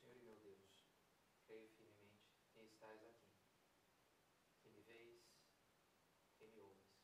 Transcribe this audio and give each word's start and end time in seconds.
Senhor 0.00 0.16
e 0.16 0.20
meu 0.20 0.36
Deus, 0.36 0.60
creio 1.46 1.68
firmemente 1.70 2.34
que 2.52 2.60
estás 2.60 3.04
aqui, 3.04 3.34
que 4.62 4.70
me 4.70 4.82
vês, 4.82 5.22
que 6.38 6.46
me 6.46 6.60
ouves. 6.60 6.94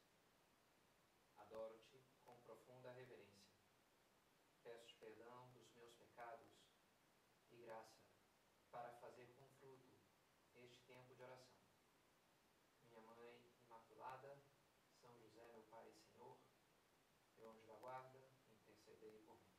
Adoro-te 1.36 2.02
com 2.24 2.36
profunda 2.42 2.92
reverência. 2.92 3.50
Peço 4.62 4.94
perdão 4.98 5.50
dos 5.52 5.70
meus 5.72 5.94
pecados 5.94 6.52
e 7.50 7.56
graça 7.56 8.00
para 8.70 8.92
fazer 8.98 9.26
com 9.38 9.48
fruto 9.58 9.90
este 10.54 10.82
tempo 10.86 11.14
de 11.14 11.22
oração. 11.22 11.60
Minha 12.82 13.00
Mãe 13.02 13.52
Imaculada, 13.66 14.42
São 15.00 15.16
José, 15.18 15.46
meu 15.52 15.62
Pai 15.70 15.88
e 15.88 15.94
Senhor, 15.94 16.38
meu 17.36 17.50
anjo 17.50 17.66
da 17.66 17.74
guarda, 17.76 18.20
intercedei 18.50 19.10
por 19.12 19.36
mim. 19.36 19.50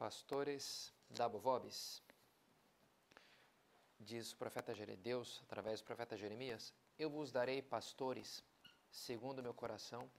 Pastores 0.00 0.94
da 1.10 1.28
Bovobis, 1.28 2.02
diz 3.98 4.32
o 4.32 4.36
profeta 4.38 4.72
Deus 4.96 5.42
através 5.42 5.82
do 5.82 5.84
profeta 5.84 6.16
Jeremias: 6.16 6.72
Eu 6.98 7.10
vos 7.10 7.30
darei 7.30 7.60
pastores 7.60 8.42
segundo 8.90 9.40
o 9.40 9.42
meu 9.42 9.52
coração, 9.52 10.10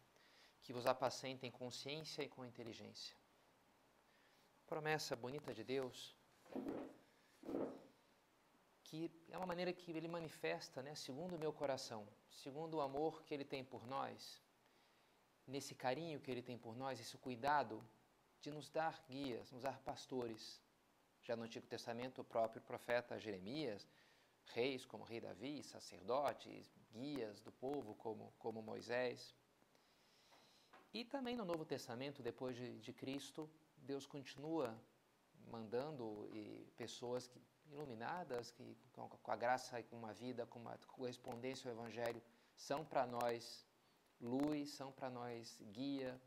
que 0.61 0.71
vos 0.71 0.85
apacentem 0.85 1.49
com 1.49 1.71
ciência 1.71 2.21
e 2.21 2.29
com 2.29 2.45
inteligência. 2.45 3.17
Promessa 4.67 5.15
bonita 5.15 5.51
de 5.51 5.63
Deus, 5.63 6.15
que 8.83 9.11
é 9.31 9.35
uma 9.35 9.47
maneira 9.47 9.73
que 9.73 9.89
ele 9.89 10.07
manifesta, 10.07 10.83
né, 10.83 10.93
segundo 10.93 11.35
o 11.35 11.39
meu 11.39 11.51
coração, 11.51 12.07
segundo 12.29 12.75
o 12.75 12.81
amor 12.81 13.23
que 13.23 13.33
ele 13.33 13.43
tem 13.43 13.63
por 13.65 13.87
nós, 13.87 14.39
nesse 15.47 15.73
carinho 15.73 16.19
que 16.19 16.29
ele 16.29 16.43
tem 16.43 16.55
por 16.55 16.75
nós, 16.77 16.99
esse 16.99 17.17
cuidado 17.17 17.83
de 18.41 18.51
nos 18.51 18.69
dar 18.69 19.03
guias, 19.07 19.51
nos 19.51 19.61
dar 19.61 19.79
pastores. 19.79 20.61
Já 21.23 21.35
no 21.35 21.43
Antigo 21.43 21.67
Testamento, 21.67 22.21
o 22.21 22.23
próprio 22.23 22.61
profeta 22.61 23.19
Jeremias, 23.19 23.87
reis 24.53 24.85
como 24.85 25.03
rei 25.03 25.21
Davi, 25.21 25.63
sacerdotes, 25.63 26.75
guias 26.91 27.39
do 27.41 27.51
povo 27.51 27.93
como, 27.95 28.33
como 28.39 28.61
Moisés. 28.61 29.35
E 30.93 31.05
também 31.05 31.35
no 31.35 31.45
Novo 31.45 31.63
Testamento, 31.63 32.23
depois 32.23 32.55
de, 32.55 32.79
de 32.79 32.91
Cristo, 32.91 33.49
Deus 33.77 34.05
continua 34.05 34.75
mandando 35.49 36.29
e 36.33 36.67
pessoas 36.75 37.27
que, 37.27 37.39
iluminadas, 37.71 38.51
que 38.51 38.77
com, 38.91 39.07
com, 39.07 39.31
a 39.31 39.35
graça 39.35 39.79
e 39.79 39.83
com 39.83 39.95
uma 39.95 40.13
vida, 40.13 40.45
com 40.45 40.59
uma 40.59 40.77
correspondência 40.95 41.69
ao 41.69 41.77
Evangelho, 41.77 42.21
são 42.55 42.83
para 42.83 43.05
nós 43.05 43.65
luz, 44.19 44.71
são 44.71 44.91
para 44.91 45.09
nós 45.09 45.59
guia, 45.71 46.19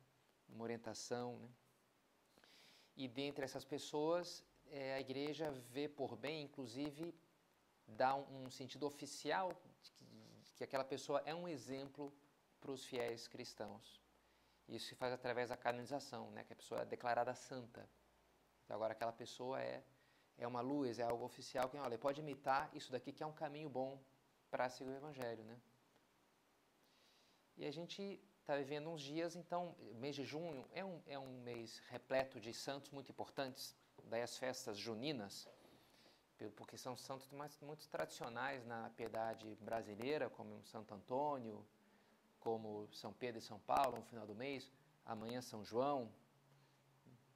uma 0.49 0.65
orientação. 0.65 1.37
Né? 1.39 1.49
E 2.97 3.09
dentre 3.09 3.45
essas 3.45 3.65
pessoas, 3.65 4.45
é, 4.71 4.95
a 4.95 5.01
igreja 5.01 5.51
vê 5.71 5.89
por 5.89 6.17
bem, 6.17 6.43
inclusive, 6.43 7.15
dar 7.87 8.15
um, 8.15 8.45
um 8.45 8.51
sentido 8.51 8.87
oficial 8.87 9.53
de 9.83 9.91
que, 9.93 10.05
que 10.57 10.65
aquela 10.65 10.85
pessoa 10.85 11.23
é 11.25 11.35
um 11.35 11.49
exemplo 11.49 12.13
para 12.61 12.71
os 12.71 12.85
fiéis 12.85 13.29
cristãos. 13.29 14.01
Isso 14.69 14.87
se 14.89 14.95
faz 14.95 15.13
através 15.13 15.51
da 15.51 15.57
canonização, 15.57 16.31
né? 16.31 16.45
que 16.45 16.53
a 16.53 16.57
pessoa 16.57 16.81
é 16.81 16.85
declarada 16.85 17.35
santa. 17.35 17.87
Então, 18.65 18.77
agora, 18.77 18.93
aquela 18.93 19.13
pessoa 19.13 19.61
é, 19.61 19.85
é 20.39 20.47
uma 20.47 20.61
luz, 20.61 20.99
é 20.99 21.03
algo 21.03 21.25
oficial 21.25 21.69
que 21.69 21.77
olha, 21.77 21.99
pode 21.99 22.21
imitar 22.21 22.71
isso 22.75 22.91
daqui 22.91 23.13
que 23.13 23.23
é 23.23 23.27
um 23.27 23.33
caminho 23.33 23.69
bom 23.69 24.01
para 24.51 24.71
seguir 24.71 24.91
o 24.91 24.97
Evangelho. 24.97 25.45
Né? 25.45 25.57
E 27.57 27.67
a 27.67 27.71
gente 27.71 28.21
está 28.45 28.57
vivendo 28.57 28.91
uns 28.91 29.01
dias, 29.01 29.37
então, 29.37 29.75
mês 29.95 30.15
de 30.15 30.23
junho 30.23 30.69
é 30.75 30.85
um, 30.85 31.01
é 31.07 31.19
um 31.19 31.41
mês 31.41 31.81
repleto 31.89 32.39
de 32.39 32.53
santos 32.53 32.91
muito 32.91 33.11
importantes, 33.11 33.75
daí 34.05 34.21
as 34.21 34.37
festas 34.37 34.77
juninas, 34.77 35.49
porque 36.55 36.77
são 36.77 36.95
santos 36.95 37.27
muito 37.63 37.89
tradicionais 37.89 38.63
na 38.67 38.91
piedade 38.91 39.57
brasileira, 39.63 40.29
como 40.29 40.63
Santo 40.67 40.93
Antônio, 40.93 41.65
como 42.39 42.87
São 42.93 43.15
Pedro 43.15 43.39
e 43.39 43.43
São 43.43 43.59
Paulo 43.61 43.97
no 43.97 44.05
final 44.05 44.27
do 44.27 44.35
mês, 44.35 44.71
amanhã 45.07 45.41
São 45.41 45.65
João, 45.65 46.13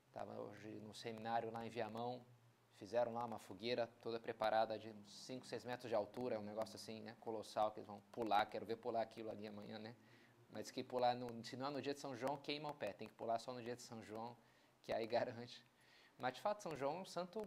estava 0.08 0.38
hoje 0.38 0.68
no 0.80 0.92
seminário 0.92 1.50
lá 1.50 1.66
em 1.66 1.70
Viamão, 1.70 2.22
fizeram 2.74 3.14
lá 3.14 3.24
uma 3.24 3.38
fogueira 3.38 3.86
toda 4.02 4.20
preparada 4.20 4.78
de 4.78 4.94
5, 5.06 5.46
6 5.46 5.64
metros 5.64 5.88
de 5.88 5.94
altura, 5.94 6.34
é 6.34 6.38
um 6.38 6.44
negócio 6.44 6.76
assim, 6.76 7.00
né, 7.00 7.16
colossal, 7.18 7.70
que 7.70 7.78
eles 7.78 7.86
vão 7.86 8.02
pular, 8.12 8.44
quero 8.44 8.66
ver 8.66 8.76
pular 8.76 9.00
aquilo 9.00 9.30
ali 9.30 9.46
amanhã, 9.46 9.78
né, 9.78 9.96
mas 10.50 10.70
que 10.70 10.82
pular, 10.82 11.14
no, 11.14 11.44
se 11.44 11.56
não 11.56 11.66
é 11.66 11.70
no 11.70 11.82
dia 11.82 11.94
de 11.94 12.00
São 12.00 12.16
João, 12.16 12.36
queima 12.38 12.70
o 12.70 12.74
pé. 12.74 12.92
Tem 12.92 13.08
que 13.08 13.14
pular 13.14 13.38
só 13.38 13.52
no 13.52 13.62
dia 13.62 13.76
de 13.76 13.82
São 13.82 14.02
João, 14.02 14.36
que 14.82 14.92
aí 14.92 15.06
garante. 15.16 15.64
Mas 16.18 16.34
de 16.34 16.40
fato, 16.40 16.62
São 16.62 16.76
João 16.76 16.98
é 16.98 17.00
um 17.00 17.04
santo 17.04 17.46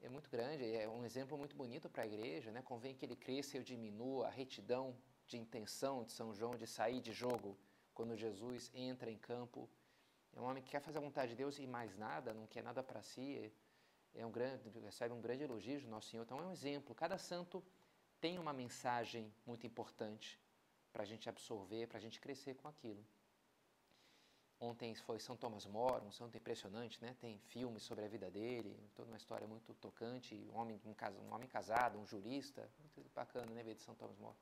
é 0.00 0.08
muito 0.08 0.28
grande, 0.28 0.62
é 0.76 0.86
um 0.86 1.04
exemplo 1.04 1.36
muito 1.38 1.56
bonito 1.56 1.88
para 1.88 2.02
a 2.02 2.06
igreja. 2.06 2.50
Né? 2.50 2.60
Convém 2.62 2.94
que 2.94 3.04
ele 3.04 3.16
cresça 3.16 3.56
e 3.56 3.64
diminua 3.64 4.26
a 4.26 4.30
retidão 4.30 4.94
de 5.26 5.38
intenção 5.38 6.04
de 6.04 6.12
São 6.12 6.34
João 6.34 6.54
de 6.56 6.66
sair 6.66 7.00
de 7.00 7.12
jogo 7.12 7.56
quando 7.94 8.16
Jesus 8.16 8.70
entra 8.74 9.10
em 9.10 9.16
campo. 9.16 9.68
É 10.34 10.40
um 10.40 10.44
homem 10.44 10.62
que 10.62 10.70
quer 10.70 10.80
fazer 10.80 10.98
a 10.98 11.00
vontade 11.00 11.30
de 11.30 11.36
Deus 11.36 11.58
e 11.58 11.66
mais 11.66 11.96
nada, 11.96 12.34
não 12.34 12.46
quer 12.46 12.62
nada 12.62 12.82
para 12.82 13.02
si. 13.02 13.52
É 14.14 14.26
um 14.26 14.30
grande, 14.30 14.68
recebe 14.80 15.14
um 15.14 15.20
grande 15.20 15.44
elogio 15.44 15.80
do 15.80 15.88
Nosso 15.88 16.08
Senhor. 16.10 16.24
Então 16.24 16.38
é 16.38 16.42
um 16.42 16.52
exemplo. 16.52 16.94
Cada 16.94 17.16
santo 17.16 17.64
tem 18.20 18.38
uma 18.38 18.52
mensagem 18.52 19.32
muito 19.46 19.66
importante 19.66 20.38
para 20.94 21.02
a 21.02 21.06
gente 21.06 21.28
absorver, 21.28 21.88
para 21.88 21.98
a 21.98 22.00
gente 22.00 22.20
crescer 22.20 22.54
com 22.54 22.68
aquilo. 22.68 23.04
Ontem 24.60 24.94
foi 24.94 25.18
São 25.18 25.36
Thomas 25.36 25.66
More, 25.66 26.06
um 26.06 26.12
santo 26.12 26.36
impressionante, 26.38 27.02
né? 27.02 27.16
Tem 27.20 27.36
filmes 27.40 27.82
sobre 27.82 28.04
a 28.04 28.08
vida 28.08 28.30
dele, 28.30 28.72
toda 28.94 29.10
uma 29.10 29.16
história 29.16 29.46
muito 29.46 29.74
tocante. 29.74 30.36
Um 30.52 30.56
homem, 30.56 30.80
um, 30.84 30.94
um 31.24 31.34
homem 31.34 31.48
casado, 31.48 31.98
um 31.98 32.06
jurista, 32.06 32.70
muito 32.78 33.10
bacana, 33.12 33.52
né? 33.52 33.64
Ver 33.64 33.74
de 33.74 33.82
São 33.82 33.96
Thomas 33.96 34.16
More. 34.18 34.36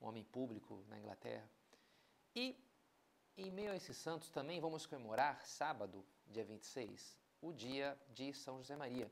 Um 0.00 0.06
homem 0.06 0.22
público 0.22 0.84
na 0.88 0.96
Inglaterra. 1.00 1.50
E 2.36 2.56
em 3.36 3.50
meio 3.50 3.72
a 3.72 3.76
esses 3.76 3.96
santos 3.96 4.30
também 4.30 4.60
vamos 4.60 4.86
comemorar 4.86 5.44
sábado, 5.44 6.06
dia 6.28 6.44
26, 6.44 7.18
o 7.42 7.52
dia 7.52 7.98
de 8.10 8.32
São 8.32 8.58
José 8.58 8.76
Maria. 8.76 9.10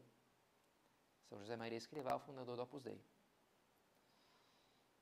São 1.28 1.40
José 1.40 1.56
Maria 1.56 1.76
Escrivá, 1.76 2.16
fundador 2.20 2.54
do 2.54 2.62
Opus 2.62 2.84
Dei. 2.84 3.04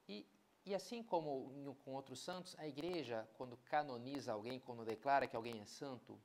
E 0.09 0.27
e 0.67 0.75
assim 0.75 1.03
como 1.03 1.77
com 1.85 1.93
outros 1.93 2.21
santos, 2.21 2.57
a 2.59 2.67
igreja, 2.67 3.29
quando 3.35 3.57
canoniza 3.57 4.33
alguém, 4.33 4.59
quando 4.59 4.85
declara 4.85 5.27
que 5.27 5.37
alguém 5.37 5.61
é 5.61 5.67
santo, 5.67 6.19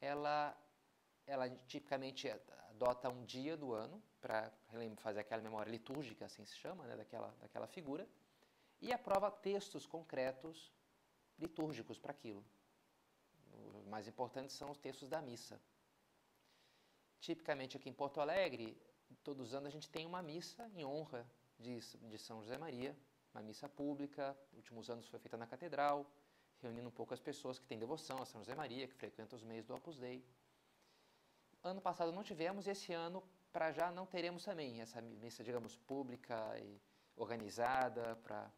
ela, 0.00 0.56
ela 1.26 1.48
tipicamente 1.66 2.28
adota 2.70 3.10
um 3.10 3.24
dia 3.24 3.56
do 3.56 3.72
ano 3.74 4.02
para 4.20 4.50
fazer 4.96 5.20
aquela 5.20 5.42
memória 5.42 5.70
litúrgica, 5.70 6.24
assim 6.24 6.44
se 6.44 6.56
chama, 6.56 6.86
né, 6.86 6.96
daquela, 6.96 7.28
daquela 7.40 7.66
figura, 7.66 8.08
e 8.80 8.92
aprova 8.92 9.30
textos 9.30 9.86
concretos 9.86 10.72
litúrgicos 11.38 11.98
para 11.98 12.12
aquilo. 12.12 12.44
Os 13.78 13.86
mais 13.86 14.08
importantes 14.08 14.56
são 14.56 14.70
os 14.70 14.78
textos 14.78 15.08
da 15.08 15.20
missa. 15.20 15.60
Tipicamente 17.20 17.76
aqui 17.76 17.88
em 17.88 17.94
Porto 17.94 18.20
Alegre, 18.20 18.80
todos 19.22 19.48
os 19.48 19.54
anos 19.54 19.68
a 19.68 19.70
gente 19.70 19.88
tem 19.90 20.06
uma 20.06 20.22
missa 20.22 20.70
em 20.74 20.84
honra 20.84 21.26
de, 21.58 21.78
de 21.78 22.18
São 22.18 22.42
José 22.42 22.58
Maria, 22.58 22.96
uma 23.36 23.42
missa 23.42 23.68
pública, 23.68 24.34
últimos 24.54 24.88
anos 24.88 25.06
foi 25.08 25.18
feita 25.18 25.36
na 25.36 25.46
catedral, 25.46 26.10
reunindo 26.62 26.88
um 26.88 26.90
pouco 26.90 27.12
as 27.12 27.20
pessoas 27.20 27.58
que 27.58 27.66
têm 27.66 27.78
devoção 27.78 28.16
a 28.22 28.24
São 28.24 28.40
José 28.40 28.54
Maria, 28.54 28.88
que 28.88 28.94
frequentam 28.94 29.36
os 29.36 29.44
meios 29.44 29.66
do 29.66 29.74
Opus 29.74 29.98
Dei. 29.98 30.24
Ano 31.62 31.80
passado 31.82 32.10
não 32.12 32.22
tivemos, 32.22 32.66
esse 32.66 32.94
ano, 32.94 33.22
para 33.52 33.72
já, 33.72 33.90
não 33.90 34.06
teremos 34.06 34.42
também 34.42 34.80
essa 34.80 35.02
missa, 35.02 35.44
digamos, 35.44 35.76
pública 35.76 36.58
e 36.58 36.80
organizada, 37.14 38.16
para 38.22 38.50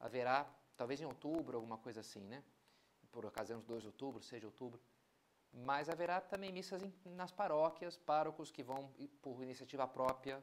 haverá, 0.00 0.50
talvez 0.74 1.00
em 1.02 1.04
outubro, 1.04 1.58
alguma 1.58 1.76
coisa 1.76 2.00
assim, 2.00 2.20
né? 2.20 2.42
Por 3.12 3.26
ocasião 3.26 3.58
dos 3.58 3.66
2 3.66 3.82
de 3.82 3.88
outubro, 3.88 4.22
6 4.22 4.40
de 4.40 4.46
outubro. 4.46 4.80
Mas 5.52 5.90
haverá 5.90 6.20
também 6.20 6.50
missas 6.50 6.82
em, 6.82 6.92
nas 7.04 7.30
paróquias, 7.30 7.98
párocos 7.98 8.50
que 8.50 8.62
vão, 8.62 8.90
por 9.20 9.42
iniciativa 9.42 9.86
própria, 9.86 10.42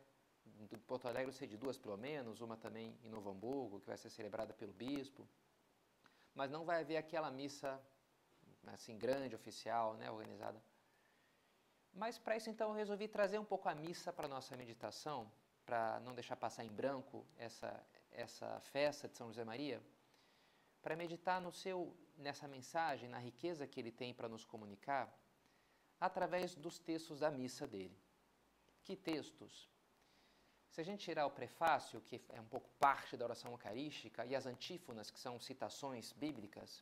do 0.70 0.78
Porto 0.80 1.08
Alegre 1.08 1.32
ser 1.34 1.48
de 1.48 1.58
duas 1.58 1.78
pelo 1.78 1.98
menos, 1.98 2.42
uma 2.42 2.58
também 2.58 2.98
em 3.04 3.10
Novo 3.10 3.30
Hamburgo, 3.30 3.80
que 3.80 3.88
vai 3.88 3.98
ser 3.98 4.10
celebrada 4.10 4.54
pelo 4.54 4.74
bispo. 4.74 5.28
Mas 6.34 6.50
não 6.50 6.64
vai 6.64 6.82
haver 6.82 6.98
aquela 6.98 7.32
missa 7.32 7.80
assim 8.68 8.98
grande, 8.98 9.36
oficial, 9.36 9.96
né, 9.96 10.10
organizada. 10.10 10.62
Mas 11.94 12.18
para 12.18 12.38
isso 12.38 12.50
então 12.50 12.70
eu 12.70 12.76
resolvi 12.76 13.08
trazer 13.08 13.40
um 13.40 13.46
pouco 13.46 13.68
a 13.68 13.76
missa 13.76 14.14
para 14.14 14.26
a 14.26 14.30
nossa 14.30 14.56
meditação, 14.56 15.32
para 15.66 16.00
não 16.02 16.14
deixar 16.14 16.36
passar 16.36 16.64
em 16.64 16.70
branco 16.70 17.26
essa, 17.38 17.86
essa 18.12 18.60
festa 18.60 19.08
de 19.08 19.16
São 19.18 19.28
José 19.28 19.44
Maria, 19.44 19.82
para 20.82 20.96
meditar 20.96 21.42
no 21.42 21.52
seu 21.52 21.96
nessa 22.18 22.48
mensagem, 22.48 23.10
na 23.10 23.18
riqueza 23.18 23.68
que 23.68 23.80
ele 23.80 23.92
tem 23.92 24.14
para 24.14 24.30
nos 24.30 24.46
comunicar, 24.46 25.12
através 26.00 26.56
dos 26.56 26.80
textos 26.80 27.20
da 27.20 27.32
missa 27.32 27.68
dele. 27.68 27.98
Que 28.84 28.96
textos? 28.96 29.71
Se 30.72 30.80
a 30.80 30.86
gente 30.86 31.04
tirar 31.04 31.26
o 31.26 31.32
prefácio, 31.32 32.00
que 32.00 32.22
é 32.30 32.40
um 32.40 32.46
pouco 32.46 32.70
parte 32.80 33.18
da 33.18 33.26
oração 33.26 33.52
eucarística, 33.52 34.26
e 34.26 34.34
as 34.34 34.46
antífonas, 34.46 35.12
que 35.12 35.20
são 35.20 35.38
citações 35.38 36.14
bíblicas, 36.14 36.82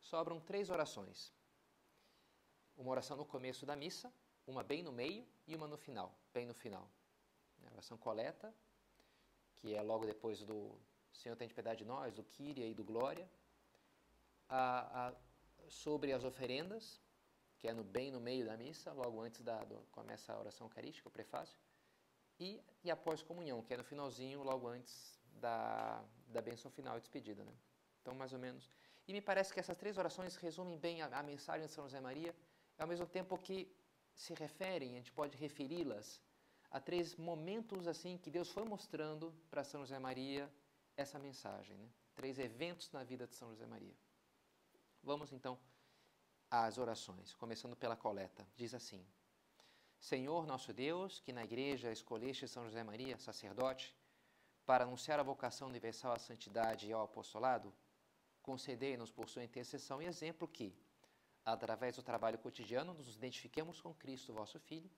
sobram 0.00 0.40
três 0.40 0.68
orações. 0.68 1.32
Uma 2.76 2.90
oração 2.90 3.16
no 3.16 3.24
começo 3.24 3.64
da 3.64 3.76
missa, 3.76 4.12
uma 4.48 4.64
bem 4.64 4.82
no 4.82 4.90
meio 4.90 5.24
e 5.46 5.54
uma 5.54 5.68
no 5.68 5.76
final, 5.76 6.12
bem 6.34 6.44
no 6.44 6.54
final. 6.54 6.90
A 7.68 7.72
oração 7.74 7.96
coleta, 7.96 8.52
que 9.54 9.76
é 9.76 9.80
logo 9.80 10.04
depois 10.06 10.42
do 10.42 10.76
Senhor 11.12 11.36
tem 11.36 11.46
de 11.46 11.54
piedade 11.54 11.84
de 11.84 11.84
nós, 11.84 12.16
do 12.16 12.24
Kyrie 12.24 12.72
e 12.72 12.74
do 12.74 12.82
Glória. 12.82 13.30
A, 14.48 15.08
a, 15.08 15.14
sobre 15.68 16.12
as 16.12 16.24
oferendas, 16.24 17.00
que 17.58 17.68
é 17.68 17.72
no 17.72 17.84
bem 17.84 18.10
no 18.10 18.18
meio 18.18 18.44
da 18.44 18.56
missa, 18.56 18.92
logo 18.92 19.20
antes 19.20 19.40
da 19.40 19.62
do, 19.62 19.76
começa 19.92 20.32
a 20.32 20.40
oração 20.40 20.66
eucarística, 20.66 21.08
o 21.08 21.12
prefácio. 21.12 21.56
E, 22.40 22.60
e 22.82 22.90
após 22.90 23.22
comunhão, 23.22 23.62
que 23.62 23.74
é 23.74 23.76
no 23.76 23.84
finalzinho, 23.84 24.42
logo 24.42 24.66
antes 24.66 25.20
da, 25.40 26.02
da 26.28 26.40
bênção 26.40 26.70
final 26.70 26.96
e 26.96 27.00
despedida. 27.00 27.44
Né? 27.44 27.52
Então, 28.00 28.14
mais 28.14 28.32
ou 28.32 28.38
menos. 28.38 28.68
E 29.06 29.12
me 29.12 29.20
parece 29.20 29.52
que 29.52 29.60
essas 29.60 29.76
três 29.76 29.98
orações 29.98 30.36
resumem 30.36 30.78
bem 30.78 31.02
a, 31.02 31.06
a 31.18 31.22
mensagem 31.22 31.66
de 31.66 31.72
São 31.72 31.84
José 31.84 32.00
Maria, 32.00 32.34
ao 32.78 32.86
mesmo 32.86 33.06
tempo 33.06 33.36
que 33.36 33.70
se 34.14 34.32
referem, 34.34 34.92
a 34.92 34.96
gente 34.96 35.12
pode 35.12 35.36
referi-las 35.36 36.20
a 36.70 36.80
três 36.80 37.16
momentos 37.16 37.86
assim 37.86 38.16
que 38.16 38.30
Deus 38.30 38.50
foi 38.50 38.64
mostrando 38.64 39.34
para 39.50 39.64
São 39.64 39.80
José 39.80 39.98
Maria 39.98 40.50
essa 40.96 41.18
mensagem, 41.18 41.76
né? 41.76 41.88
Três 42.14 42.38
eventos 42.38 42.90
na 42.92 43.02
vida 43.02 43.26
de 43.26 43.34
São 43.34 43.50
José 43.50 43.66
Maria. 43.66 43.96
Vamos 45.02 45.32
então 45.32 45.58
às 46.50 46.78
orações, 46.78 47.34
começando 47.34 47.76
pela 47.76 47.96
coleta. 47.96 48.46
Diz 48.56 48.74
assim: 48.74 49.04
Senhor 50.00 50.46
nosso 50.46 50.72
Deus, 50.72 51.20
que 51.20 51.30
na 51.30 51.44
igreja 51.44 51.92
escolheste 51.92 52.48
São 52.48 52.64
José 52.64 52.82
Maria, 52.82 53.18
sacerdote, 53.18 53.94
para 54.64 54.84
anunciar 54.84 55.20
a 55.20 55.22
vocação 55.22 55.68
universal 55.68 56.12
à 56.12 56.18
santidade 56.18 56.88
e 56.88 56.92
ao 56.92 57.02
apostolado, 57.02 57.70
concedei-nos 58.40 59.10
por 59.10 59.28
sua 59.28 59.44
intercessão 59.44 60.00
e 60.00 60.06
exemplo 60.06 60.48
que, 60.48 60.74
através 61.44 61.96
do 61.96 62.02
trabalho 62.02 62.38
cotidiano, 62.38 62.94
nos 62.94 63.14
identifiquemos 63.14 63.78
com 63.82 63.92
Cristo, 63.92 64.32
vosso 64.32 64.58
Filho, 64.58 64.90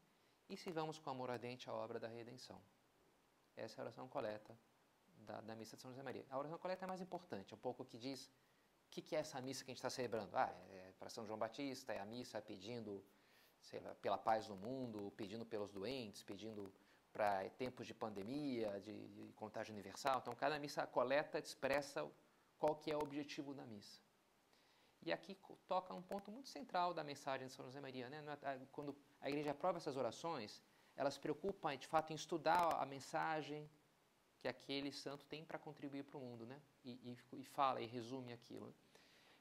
e 0.48 0.56
sirvamos 0.56 1.00
com 1.00 1.10
amor 1.10 1.30
ardente 1.30 1.68
a 1.68 1.74
obra 1.74 1.98
da 1.98 2.06
redenção. 2.06 2.62
Essa 3.56 3.74
é 3.74 3.78
a 3.80 3.84
oração 3.86 4.06
coleta 4.08 4.56
da, 5.18 5.40
da 5.40 5.56
missa 5.56 5.74
de 5.74 5.82
São 5.82 5.90
José 5.90 6.02
Maria. 6.04 6.24
A 6.30 6.38
oração 6.38 6.58
coleta 6.58 6.84
é 6.84 6.88
mais 6.88 7.00
importante, 7.00 7.52
é 7.52 7.56
um 7.56 7.60
pouco 7.60 7.84
que 7.84 7.98
diz 7.98 8.26
o 8.26 8.30
que, 8.88 9.02
que 9.02 9.16
é 9.16 9.18
essa 9.18 9.40
missa 9.40 9.64
que 9.64 9.72
a 9.72 9.74
gente 9.74 9.78
está 9.78 9.90
celebrando. 9.90 10.36
Ah, 10.36 10.54
é 10.70 10.92
para 10.96 11.10
São 11.10 11.26
João 11.26 11.38
Batista, 11.38 11.92
é 11.92 11.98
a 11.98 12.06
missa 12.06 12.40
pedindo 12.40 13.04
lá, 13.82 13.94
pela 13.96 14.18
paz 14.18 14.48
no 14.48 14.56
mundo, 14.56 15.12
pedindo 15.16 15.44
pelos 15.44 15.70
doentes, 15.70 16.22
pedindo 16.22 16.72
para 17.12 17.48
tempos 17.50 17.86
de 17.86 17.94
pandemia, 17.94 18.80
de, 18.80 19.08
de 19.08 19.32
contágio 19.34 19.72
universal. 19.72 20.18
Então, 20.20 20.34
cada 20.34 20.58
missa 20.58 20.86
coleta 20.86 21.38
expressa 21.38 22.10
qual 22.58 22.74
que 22.76 22.90
é 22.90 22.96
o 22.96 23.02
objetivo 23.02 23.52
da 23.54 23.66
missa. 23.66 24.00
E 25.04 25.12
aqui 25.12 25.36
toca 25.66 25.92
um 25.92 26.02
ponto 26.02 26.30
muito 26.30 26.48
central 26.48 26.94
da 26.94 27.02
mensagem 27.02 27.46
de 27.48 27.52
São 27.52 27.64
José 27.66 27.80
Maria. 27.80 28.08
Né? 28.08 28.24
É, 28.42 28.58
quando 28.70 28.96
a 29.20 29.28
igreja 29.28 29.50
aprova 29.50 29.78
essas 29.78 29.96
orações, 29.96 30.62
elas 30.96 31.14
se 31.14 31.20
preocupam, 31.20 31.76
de 31.76 31.86
fato, 31.86 32.12
em 32.12 32.14
estudar 32.14 32.80
a 32.80 32.86
mensagem 32.86 33.68
que 34.38 34.48
aquele 34.48 34.92
santo 34.92 35.24
tem 35.26 35.44
para 35.44 35.58
contribuir 35.58 36.04
para 36.04 36.18
o 36.18 36.20
mundo, 36.20 36.44
né? 36.44 36.60
E, 36.84 36.90
e, 36.90 37.40
e, 37.40 37.44
fala 37.44 37.80
e 37.80 37.86
resume 37.86 38.32
aquilo. 38.32 38.74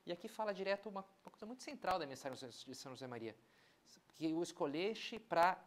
E 0.06 0.12
aqui 0.12 0.28
fala 0.28 0.54
direto 0.54 0.90
uma, 0.90 1.02
uma, 1.24 1.32
coisa 1.32 1.46
muito 1.46 1.64
central 1.64 1.98
da 1.98 2.06
mensagem 2.06 2.50
de 2.50 2.76
São 2.76 2.92
José 2.92 3.08
Maria, 3.08 3.36
que 4.14 4.34
o 4.34 4.44
escolheste 4.44 5.20
para 5.20 5.64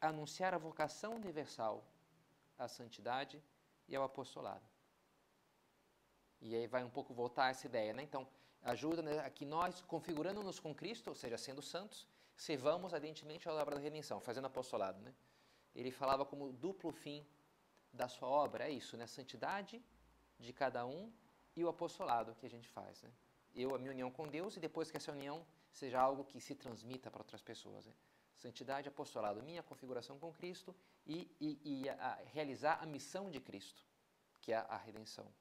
anunciar 0.00 0.54
a 0.54 0.58
vocação 0.58 1.14
universal 1.14 1.84
à 2.58 2.68
santidade 2.68 3.42
e 3.88 3.96
ao 3.96 4.04
apostolado. 4.04 4.64
E 6.40 6.54
aí 6.56 6.66
vai 6.66 6.82
um 6.82 6.90
pouco 6.90 7.14
voltar 7.14 7.50
essa 7.50 7.66
ideia, 7.66 7.92
né? 7.92 8.02
Então, 8.02 8.26
ajuda 8.62 9.02
né, 9.02 9.20
a 9.20 9.30
que 9.30 9.44
nós, 9.44 9.80
configurando-nos 9.82 10.58
com 10.58 10.74
Cristo, 10.74 11.08
ou 11.08 11.14
seja, 11.14 11.38
sendo 11.38 11.62
santos, 11.62 12.06
servamos 12.36 12.92
ardentemente 12.92 13.48
a 13.48 13.52
obra 13.52 13.76
da 13.76 13.80
redenção, 13.80 14.20
fazendo 14.20 14.46
apostolado, 14.46 15.00
né? 15.00 15.14
Ele 15.74 15.90
falava 15.90 16.24
como 16.24 16.52
duplo 16.52 16.92
fim 16.92 17.24
da 17.92 18.08
sua 18.08 18.28
obra, 18.28 18.68
é 18.68 18.70
isso, 18.70 18.96
né? 18.96 19.04
A 19.04 19.08
santidade 19.08 19.82
de 20.38 20.52
cada 20.52 20.84
um 20.84 21.12
e 21.54 21.62
o 21.64 21.68
apostolado 21.68 22.34
que 22.34 22.46
a 22.46 22.50
gente 22.50 22.68
faz, 22.68 23.02
né? 23.02 23.10
Eu, 23.54 23.74
a 23.74 23.78
minha 23.78 23.92
união 23.92 24.10
com 24.10 24.26
Deus, 24.26 24.56
e 24.56 24.60
depois 24.60 24.90
que 24.90 24.96
essa 24.96 25.12
união 25.12 25.46
seja 25.72 26.00
algo 26.00 26.24
que 26.24 26.40
se 26.40 26.54
transmita 26.54 27.10
para 27.10 27.20
outras 27.20 27.42
pessoas, 27.42 27.86
né? 27.86 27.94
Santidade, 28.36 28.88
apostolado, 28.88 29.42
minha 29.42 29.62
configuração 29.62 30.18
com 30.18 30.32
Cristo 30.32 30.74
e, 31.06 31.30
e, 31.40 31.60
e 31.64 31.88
a, 31.88 31.94
a 31.94 32.14
realizar 32.24 32.82
a 32.82 32.86
missão 32.86 33.30
de 33.30 33.40
Cristo, 33.40 33.84
que 34.40 34.52
é 34.52 34.56
a 34.56 34.76
redenção, 34.76 35.32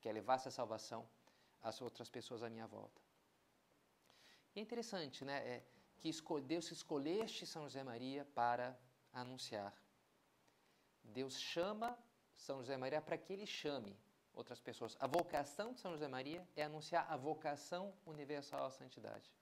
que 0.00 0.08
é 0.08 0.12
levar 0.12 0.34
essa 0.34 0.50
salvação 0.50 1.08
às 1.62 1.80
outras 1.80 2.08
pessoas 2.08 2.42
à 2.42 2.50
minha 2.50 2.66
volta. 2.66 3.00
E 4.54 4.60
é 4.60 4.62
interessante, 4.62 5.24
né? 5.24 5.38
É, 5.46 5.64
que 5.98 6.10
Deus 6.46 6.70
escolheste 6.70 7.46
São 7.46 7.64
José 7.64 7.82
Maria 7.82 8.24
para 8.24 8.78
anunciar 9.12 9.74
Deus 11.08 11.38
chama 11.38 11.98
São 12.34 12.58
José 12.58 12.76
Maria 12.76 13.00
para 13.00 13.18
que 13.18 13.32
ele 13.32 13.46
chame 13.46 13.98
outras 14.32 14.60
pessoas. 14.60 14.96
A 15.00 15.06
vocação 15.06 15.72
de 15.72 15.80
São 15.80 15.92
José 15.92 16.06
Maria 16.06 16.46
é 16.54 16.62
anunciar 16.64 17.06
a 17.10 17.16
vocação 17.16 17.92
universal 18.06 18.66
à 18.66 18.70
santidade. 18.70 19.32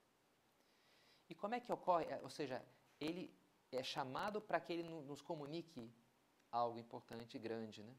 E 1.29 1.35
como 1.35 1.55
é 1.55 1.61
que 1.61 1.73
ocorre? 1.73 2.07
Ou 2.23 2.31
seja, 2.31 2.65
ele 3.01 3.35
é 3.73 3.83
chamado 3.83 4.41
para 4.41 4.61
que 4.61 4.73
ele 4.73 4.83
nos 4.83 5.21
comunique 5.21 5.93
algo 6.51 6.79
importante 6.79 7.39
grande, 7.39 7.83
né? 7.83 7.95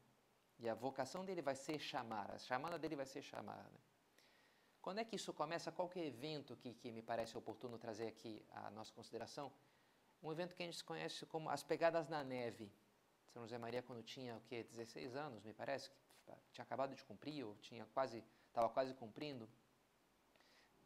E 0.58 0.68
a 0.68 0.74
vocação 0.74 1.24
dele 1.24 1.40
vai 1.40 1.54
ser 1.54 1.78
chamar, 1.78 2.32
a 2.32 2.38
chamada 2.38 2.78
dele 2.78 2.96
vai 2.96 3.06
ser 3.06 3.22
chamar. 3.22 3.62
Né? 3.62 3.78
Quando 4.82 4.98
é 4.98 5.04
que 5.04 5.14
isso 5.14 5.32
começa? 5.32 5.70
Qual 5.70 5.88
que 5.88 6.00
é 6.00 6.02
o 6.02 6.04
evento 6.04 6.56
que, 6.56 6.74
que 6.74 6.90
me 6.90 7.00
parece 7.00 7.38
oportuno 7.38 7.78
trazer 7.78 8.08
aqui 8.08 8.44
à 8.50 8.68
nossa 8.70 8.92
consideração? 8.92 9.52
Um 10.20 10.32
evento 10.32 10.56
que 10.56 10.62
a 10.64 10.66
gente 10.66 10.82
conhece 10.82 11.24
como 11.26 11.48
as 11.48 11.62
pegadas 11.62 12.08
na 12.08 12.24
neve. 12.24 12.72
São 13.28 13.42
José 13.42 13.56
Maria, 13.56 13.82
quando 13.82 14.02
tinha 14.02 14.36
o 14.36 14.40
quê? 14.40 14.64
16 14.64 15.14
anos, 15.14 15.44
me 15.44 15.52
parece, 15.52 15.90
que 15.90 16.32
tinha 16.50 16.64
acabado 16.64 16.92
de 16.92 17.04
cumprir, 17.04 17.44
ou 17.44 17.54
tinha 17.56 17.86
quase, 17.94 18.24
estava 18.48 18.68
quase 18.68 18.94
cumprindo, 18.94 19.48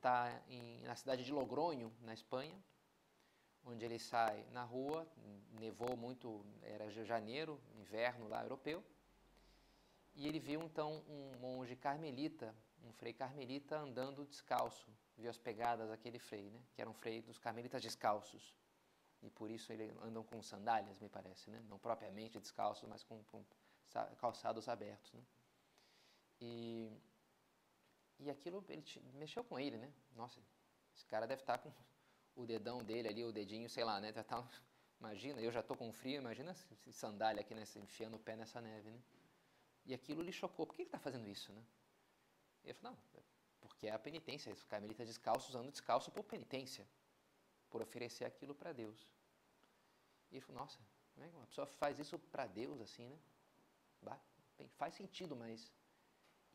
está 0.03 0.43
na 0.83 0.97
cidade 0.97 1.25
de 1.25 1.33
Logronho, 1.33 1.95
na 2.01 2.13
Espanha, 2.13 2.61
onde 3.65 3.85
ele 3.85 4.01
sai 4.01 4.45
na 4.51 4.65
rua, 4.65 5.07
nevou 5.61 5.97
muito, 5.97 6.45
era 6.61 6.91
janeiro, 6.91 7.61
inverno 7.77 8.27
lá 8.27 8.43
europeu, 8.43 8.85
e 10.17 10.27
ele 10.27 10.41
viu 10.41 10.61
então 10.61 11.05
um 11.09 11.39
monge 11.39 11.77
carmelita, 11.77 12.53
um 12.83 12.93
frei 12.93 13.13
carmelita 13.13 13.79
andando 13.79 14.27
descalço, 14.27 14.91
viu 15.17 15.31
as 15.31 15.39
pegadas 15.39 15.89
daquele 15.89 16.19
frei, 16.19 16.51
né? 16.51 16.61
que 16.75 16.81
era 16.81 16.91
um 16.91 16.95
frei 16.95 17.23
dos 17.23 17.39
carmelitas 17.39 17.81
descalços 17.81 18.57
e 19.23 19.31
por 19.31 19.53
isso 19.53 19.73
eles 19.73 19.97
andam 20.03 20.25
com 20.25 20.43
sandálias, 20.43 20.99
me 20.99 21.09
parece, 21.09 21.49
né? 21.49 21.65
não 21.69 21.79
propriamente 21.79 22.41
descalços, 22.41 22.89
mas 22.89 23.05
com, 23.05 23.23
com 23.25 23.45
calçados 24.19 24.69
abertos. 24.69 25.13
Né? 25.13 25.23
E, 26.41 26.91
e 28.23 28.31
aquilo 28.31 28.65
ele 28.69 28.85
mexeu 29.15 29.43
com 29.43 29.59
ele, 29.59 29.77
né? 29.77 29.93
Nossa, 30.15 30.41
esse 30.95 31.05
cara 31.07 31.27
deve 31.27 31.43
estar 31.43 31.59
com 31.59 31.73
o 32.37 32.47
dedão 32.47 32.83
dele 32.83 33.09
ali, 33.09 33.25
o 33.25 33.33
dedinho, 33.33 33.69
sei 33.69 33.85
lá, 33.85 34.01
né? 34.01 34.13
Deve 34.13 34.21
estar, 34.21 34.49
imagina, 35.01 35.41
eu 35.41 35.51
já 35.51 35.61
estou 35.61 35.77
com 35.77 35.93
frio, 35.93 36.19
imagina 36.19 36.55
sandália 36.91 37.41
aqui, 37.41 37.55
né? 37.55 37.65
enfiando 37.77 38.15
o 38.15 38.19
pé 38.19 38.37
nessa 38.37 38.61
neve, 38.61 38.91
né? 38.91 39.01
E 39.85 39.93
aquilo 39.93 40.23
lhe 40.23 40.33
chocou. 40.33 40.65
Por 40.67 40.75
que 40.75 40.83
ele 40.83 40.89
está 40.89 40.99
fazendo 40.99 41.29
isso, 41.29 41.53
né? 41.53 41.65
Ele 42.65 42.75
falou, 42.75 42.97
não, 42.97 43.21
é 43.21 43.23
porque 43.61 43.89
é 43.89 43.93
a 43.93 43.99
penitência. 43.99 44.53
Os 44.53 44.63
carmelitas 44.63 45.09
descalços 45.09 45.55
andam 45.55 45.71
descalço 45.71 46.11
por 46.13 46.23
penitência 46.23 46.87
por 47.69 47.83
oferecer 47.83 48.25
aquilo 48.25 48.55
para 48.55 48.73
Deus. 48.73 49.11
E 50.31 50.37
ele 50.37 50.41
falou, 50.41 50.63
nossa, 50.63 50.79
é 51.17 51.27
uma 51.27 51.47
pessoa 51.47 51.67
faz 51.67 51.99
isso 51.99 52.19
para 52.19 52.47
Deus 52.47 52.81
assim, 52.81 53.09
né? 53.09 53.19
Bah, 54.01 54.21
bem, 54.57 54.69
faz 54.69 54.95
sentido, 54.95 55.35
mas 55.35 55.73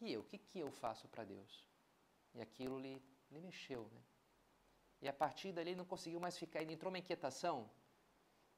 e 0.01 0.13
eu? 0.13 0.21
O 0.21 0.23
que, 0.23 0.37
que 0.37 0.59
eu 0.59 0.71
faço 0.71 1.07
para 1.07 1.23
Deus? 1.23 1.67
E 2.33 2.41
aquilo 2.41 2.79
lhe, 2.79 3.01
lhe 3.31 3.39
mexeu, 3.39 3.89
né? 3.93 4.01
E 5.01 5.07
a 5.07 5.13
partir 5.13 5.51
dali 5.51 5.71
ele 5.71 5.77
não 5.77 5.85
conseguiu 5.85 6.19
mais 6.19 6.37
ficar, 6.37 6.61
ele 6.61 6.73
entrou 6.73 6.91
uma 6.91 6.97
inquietação 6.97 7.69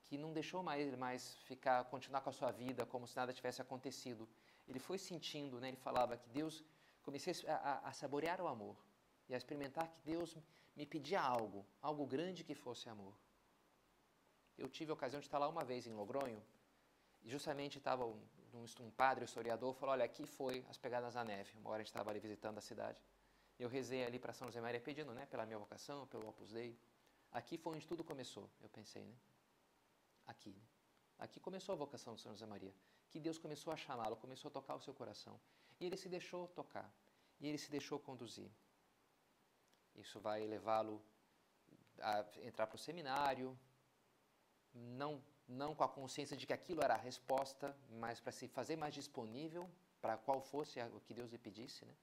que 0.05 0.17
não 0.17 0.33
deixou 0.33 0.63
mais, 0.63 0.95
mais 0.95 1.35
ficar, 1.49 1.83
continuar 1.85 2.21
com 2.21 2.29
a 2.29 2.33
sua 2.33 2.51
vida 2.51 2.85
como 2.85 3.07
se 3.07 3.15
nada 3.15 3.31
tivesse 3.33 3.61
acontecido. 3.61 4.27
Ele 4.67 4.79
foi 4.79 4.97
sentindo, 4.97 5.59
né? 5.59 5.67
ele 5.67 5.77
falava 5.77 6.17
que 6.17 6.29
Deus, 6.29 6.63
comecei 7.03 7.33
a, 7.47 7.87
a, 7.89 7.93
saborear 7.93 8.41
o 8.41 8.47
amor 8.47 8.75
e 9.27 9.33
a 9.33 9.37
experimentar 9.37 9.87
que 9.87 10.01
Deus 10.03 10.35
me 10.75 10.85
pedia 10.85 11.21
algo, 11.21 11.65
algo 11.81 12.05
grande 12.05 12.43
que 12.43 12.55
fosse 12.55 12.89
amor. 12.89 13.13
Eu 14.57 14.67
tive 14.67 14.91
a 14.91 14.93
ocasião 14.93 15.19
de 15.19 15.27
estar 15.27 15.37
lá 15.37 15.47
uma 15.47 15.63
vez 15.63 15.85
em 15.85 15.93
Logronho, 15.93 16.41
justamente 17.25 17.77
estava 17.77 18.05
um, 18.05 18.19
um 18.81 18.91
padre, 18.91 19.25
historiador, 19.25 19.73
falou, 19.73 19.93
olha, 19.93 20.05
aqui 20.05 20.25
foi 20.25 20.65
as 20.69 20.77
pegadas 20.77 21.15
na 21.15 21.23
neve. 21.23 21.57
Uma 21.57 21.71
hora 21.71 21.77
a 21.77 21.83
gente 21.83 21.87
estava 21.91 22.09
ali 22.09 22.19
visitando 22.19 22.57
a 22.57 22.61
cidade. 22.61 23.01
Eu 23.57 23.67
rezei 23.67 24.05
ali 24.05 24.17
para 24.17 24.33
São 24.33 24.47
José 24.47 24.61
Maria 24.61 24.79
pedindo, 24.79 25.13
né, 25.13 25.25
pela 25.25 25.45
minha 25.45 25.59
vocação, 25.59 26.07
pelo 26.07 26.27
Opus 26.29 26.51
Dei, 26.51 26.79
Aqui 27.31 27.57
foi 27.57 27.75
onde 27.75 27.87
tudo 27.87 28.03
começou, 28.03 28.49
eu 28.59 28.69
pensei, 28.69 29.05
né? 29.05 29.15
Aqui. 30.25 30.49
Né? 30.49 30.61
Aqui 31.19 31.39
começou 31.39 31.73
a 31.73 31.75
vocação 31.75 32.15
de 32.15 32.21
São 32.21 32.31
José 32.31 32.45
Maria. 32.45 32.73
Que 33.09 33.19
Deus 33.19 33.37
começou 33.37 33.71
a 33.71 33.77
chamá-lo, 33.77 34.15
começou 34.15 34.49
a 34.49 34.51
tocar 34.51 34.75
o 34.75 34.81
seu 34.81 34.93
coração. 34.93 35.39
E 35.79 35.85
ele 35.85 35.97
se 35.97 36.09
deixou 36.09 36.47
tocar. 36.47 36.91
E 37.39 37.47
ele 37.47 37.57
se 37.57 37.69
deixou 37.69 37.99
conduzir. 37.99 38.49
Isso 39.95 40.19
vai 40.19 40.45
levá-lo 40.47 41.03
a 41.99 42.25
entrar 42.41 42.65
para 42.67 42.75
o 42.75 42.79
seminário, 42.79 43.57
não, 44.73 45.21
não 45.49 45.73
com 45.73 45.83
a 45.83 45.89
consciência 45.89 46.37
de 46.37 46.45
que 46.45 46.53
aquilo 46.53 46.83
era 46.83 46.93
a 46.93 46.97
resposta, 46.97 47.75
mas 47.89 48.19
para 48.21 48.31
se 48.31 48.47
fazer 48.47 48.75
mais 48.75 48.93
disponível 48.93 49.69
para 49.99 50.15
qual 50.15 50.39
fosse 50.39 50.79
o 50.93 51.01
que 51.01 51.13
Deus 51.13 51.31
lhe 51.31 51.37
pedisse, 51.37 51.83
né? 51.85 51.93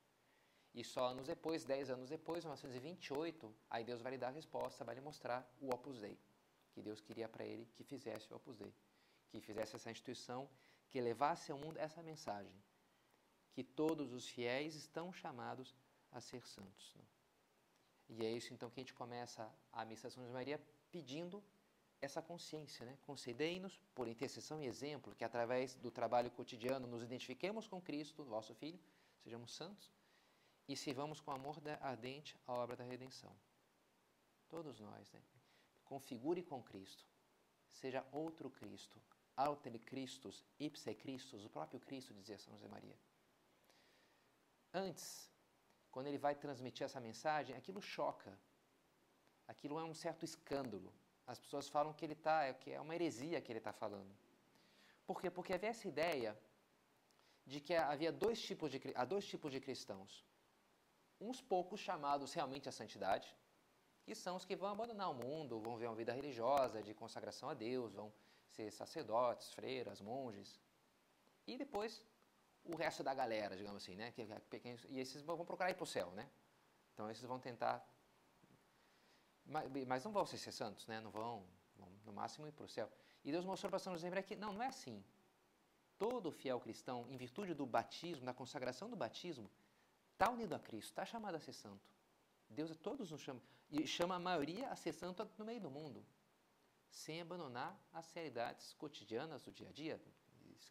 E 0.74 0.84
só 0.84 1.06
anos 1.06 1.26
depois, 1.26 1.64
dez 1.64 1.88
anos 1.88 2.10
depois, 2.10 2.44
1928, 2.44 3.54
aí 3.70 3.82
Deus 3.82 4.02
vai 4.02 4.12
lhe 4.12 4.18
dar 4.18 4.28
a 4.28 4.30
resposta, 4.30 4.84
vai 4.84 4.94
lhe 4.94 5.00
mostrar 5.00 5.48
o 5.58 5.74
Opus 5.74 6.00
Dei, 6.00 6.18
que 6.72 6.82
Deus 6.82 7.00
queria 7.00 7.28
para 7.28 7.46
ele 7.46 7.64
que 7.74 7.82
fizesse 7.82 8.30
o 8.30 8.36
Opus 8.36 8.58
Dei, 8.58 8.74
que 9.30 9.40
fizesse 9.40 9.76
essa 9.76 9.90
instituição, 9.90 10.50
que 10.90 11.00
levasse 11.00 11.50
ao 11.50 11.56
mundo 11.56 11.78
essa 11.78 12.02
mensagem, 12.02 12.52
que 13.52 13.64
todos 13.64 14.12
os 14.12 14.28
fiéis 14.28 14.74
estão 14.74 15.10
chamados 15.12 15.74
a 16.12 16.20
ser 16.20 16.46
santos. 16.46 16.92
Né? 16.94 17.04
E 18.10 18.26
é 18.26 18.32
isso 18.32 18.52
então 18.52 18.68
que 18.68 18.78
a 18.78 18.82
gente 18.82 18.92
começa 18.92 19.50
a 19.72 19.82
missa 19.84 20.10
São 20.10 20.22
José 20.24 20.34
Maria 20.34 20.60
pedindo 20.90 21.42
essa 22.00 22.22
consciência, 22.22 22.84
né? 22.84 22.96
Concedei-nos, 23.02 23.78
por 23.94 24.06
intercessão 24.06 24.62
e 24.62 24.66
exemplo, 24.66 25.14
que 25.14 25.24
através 25.24 25.74
do 25.76 25.90
trabalho 25.90 26.30
cotidiano 26.30 26.86
nos 26.86 27.02
identifiquemos 27.02 27.66
com 27.66 27.80
Cristo, 27.80 28.24
vosso 28.24 28.54
Filho, 28.54 28.78
sejamos 29.22 29.54
santos 29.54 29.90
e 30.68 30.76
sirvamos 30.76 31.20
com 31.20 31.30
amor 31.30 31.60
ardente 31.80 32.36
a 32.46 32.52
obra 32.52 32.76
da 32.76 32.84
redenção. 32.84 33.34
Todos 34.48 34.80
nós, 34.80 35.10
né? 35.12 35.22
Configure 35.84 36.42
com 36.42 36.62
Cristo. 36.62 37.04
Seja 37.72 38.06
outro 38.12 38.50
Cristo. 38.50 39.00
Alter 39.36 39.78
Christus, 39.80 40.42
ipse 40.58 40.94
Christus, 40.94 41.44
o 41.44 41.50
próprio 41.50 41.78
Cristo, 41.78 42.14
dizia 42.14 42.38
São 42.38 42.54
José 42.54 42.68
Maria. 42.68 42.96
Antes, 44.72 45.30
quando 45.90 46.06
ele 46.06 46.18
vai 46.18 46.34
transmitir 46.34 46.84
essa 46.84 47.00
mensagem, 47.00 47.54
aquilo 47.54 47.80
choca. 47.82 48.38
Aquilo 49.46 49.78
é 49.78 49.84
um 49.84 49.94
certo 49.94 50.24
escândalo. 50.24 50.92
As 51.26 51.38
pessoas 51.38 51.68
falam 51.68 51.92
que 51.92 52.04
ele 52.04 52.14
tá, 52.14 52.52
que 52.54 52.71
é 52.71 52.80
uma 52.80 52.95
heresia 52.95 53.40
que 53.40 53.50
ele 53.50 53.59
está 53.59 53.73
falando. 53.73 54.12
Por 55.06 55.21
quê? 55.21 55.30
Porque 55.30 55.52
havia 55.52 55.71
essa 55.71 55.87
ideia 55.88 56.38
de 57.45 57.61
que 57.61 57.75
havia 57.75 58.12
dois 58.12 58.40
tipos 58.40 58.71
de, 58.71 58.80
há 58.95 59.04
dois 59.04 59.26
tipos 59.26 59.52
de 59.52 59.61
cristãos 59.61 60.25
uns 61.21 61.40
poucos 61.40 61.80
chamados 61.80 62.33
realmente 62.33 62.68
à 62.68 62.73
santidade, 62.73 63.35
que 64.04 64.14
são 64.14 64.37
os 64.37 64.45
que 64.45 64.54
vão 64.54 64.71
abandonar 64.71 65.11
o 65.11 65.14
mundo, 65.14 65.61
vão 65.61 65.76
ver 65.76 65.87
uma 65.87 65.97
vida 65.97 66.12
religiosa, 66.12 66.83
de 66.83 66.95
consagração 66.95 67.49
a 67.49 67.54
Deus, 67.54 67.95
vão 67.95 68.12
ser 68.49 68.71
sacerdotes, 68.71 69.52
freiras, 69.52 70.00
monges. 70.00 70.61
E 71.47 71.56
depois 71.56 72.02
o 72.64 72.76
resto 72.76 73.02
da 73.02 73.14
galera, 73.14 73.56
digamos 73.56 73.83
assim, 73.83 73.97
né? 73.97 74.12
E 74.88 75.00
esses 75.00 75.23
vão 75.23 75.45
procurar 75.45 75.71
ir 75.71 75.75
para 75.75 75.85
o 75.85 75.87
céu, 75.87 76.11
né? 76.12 76.28
Então 76.92 77.11
esses 77.11 77.25
vão 77.25 77.38
tentar. 77.38 77.85
Mas, 79.46 79.86
mas 79.86 80.04
não 80.04 80.12
vão 80.12 80.26
ser, 80.26 80.38
ser 80.38 80.52
santos, 80.52 80.86
né? 80.86 81.00
Não 81.00 81.10
vão, 81.10 81.44
vão 81.76 81.88
no 82.04 82.12
máximo 82.12 82.46
ir 82.46 82.52
para 82.52 82.64
o 82.64 82.68
céu. 82.68 82.90
E 83.24 83.30
Deus 83.30 83.44
mostrou 83.44 83.70
para 83.70 83.78
São 83.78 83.92
José 83.94 84.22
que 84.22 84.36
não, 84.36 84.52
não 84.52 84.62
é 84.62 84.66
assim. 84.66 85.04
Todo 85.98 86.30
fiel 86.30 86.60
cristão, 86.60 87.06
em 87.10 87.16
virtude 87.16 87.54
do 87.54 87.64
batismo, 87.64 88.26
da 88.26 88.34
consagração 88.34 88.90
do 88.90 88.96
batismo, 88.96 89.50
está 90.12 90.30
unido 90.30 90.54
a 90.54 90.58
Cristo, 90.58 90.90
está 90.90 91.04
chamado 91.04 91.36
a 91.36 91.40
ser 91.40 91.52
santo. 91.52 91.88
Deus 92.48 92.70
a 92.70 92.74
todos 92.74 93.10
nos 93.10 93.20
chama, 93.20 93.40
e 93.70 93.86
chama 93.86 94.16
a 94.16 94.18
maioria 94.18 94.68
a 94.68 94.76
ser 94.76 94.92
santo 94.92 95.28
no 95.38 95.44
meio 95.44 95.60
do 95.60 95.70
mundo, 95.70 96.04
sem 96.90 97.20
abandonar 97.20 97.78
as 97.92 98.12
realidades 98.12 98.74
cotidianas 98.74 99.42
do 99.42 99.50
dia 99.50 99.68
a 99.68 99.72
dia, 99.72 100.00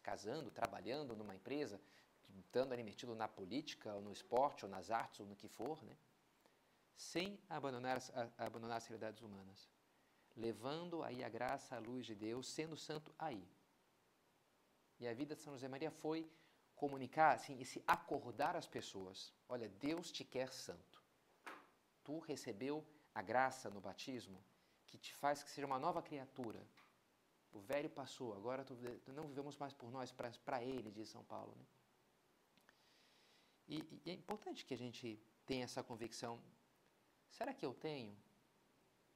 casando, 0.02 0.50
trabalhando 0.50 1.16
numa 1.16 1.34
empresa, 1.34 1.80
estando 2.38 2.72
ali 2.72 2.82
metido 2.82 3.14
na 3.14 3.28
política, 3.28 3.94
ou 3.94 4.00
no 4.00 4.12
esporte, 4.12 4.64
ou 4.64 4.70
nas 4.70 4.90
artes, 4.90 5.20
ou 5.20 5.26
no 5.26 5.36
que 5.36 5.48
for, 5.48 5.82
né? 5.84 5.96
Sem 6.96 7.38
abandonar, 7.48 7.98
abandonar 8.38 8.78
as 8.78 8.86
realidades 8.86 9.20
humanas, 9.22 9.68
levando 10.34 11.02
aí 11.02 11.22
a 11.22 11.28
graça, 11.28 11.76
a 11.76 11.78
luz 11.78 12.06
de 12.06 12.14
Deus, 12.14 12.48
sendo 12.48 12.76
santo 12.76 13.14
aí. 13.18 13.46
E 14.98 15.06
a 15.06 15.12
vida 15.12 15.34
de 15.34 15.42
São 15.42 15.52
José 15.52 15.68
Maria 15.68 15.90
foi 15.90 16.30
comunicar, 16.74 17.34
assim, 17.34 17.60
esse 17.60 17.82
acordar 17.86 18.56
as 18.56 18.66
pessoas. 18.66 19.32
Olha, 19.48 19.68
Deus 19.68 20.10
te 20.10 20.24
quer 20.24 20.52
santo. 20.52 21.02
Tu 22.02 22.18
recebeu 22.20 22.84
a 23.14 23.22
graça 23.22 23.68
no 23.68 23.80
batismo 23.80 24.42
que 24.86 24.96
te 24.96 25.14
faz 25.14 25.42
que 25.42 25.50
seja 25.50 25.66
uma 25.66 25.78
nova 25.78 26.02
criatura. 26.02 26.66
O 27.52 27.60
velho 27.60 27.90
passou, 27.90 28.34
agora 28.34 28.64
tu, 28.64 28.74
não 29.12 29.26
vivemos 29.26 29.56
mais 29.56 29.72
por 29.72 29.90
nós, 29.90 30.12
para 30.12 30.62
Ele, 30.62 30.90
diz 30.90 31.08
São 31.08 31.24
Paulo. 31.24 31.54
Né? 31.56 31.66
E, 33.68 34.00
e 34.04 34.10
é 34.10 34.12
importante 34.12 34.64
que 34.64 34.74
a 34.74 34.78
gente 34.78 35.20
tenha 35.44 35.64
essa 35.64 35.82
convicção. 35.82 36.40
Será 37.30 37.52
que 37.52 37.64
eu 37.64 37.74
tenho 37.74 38.16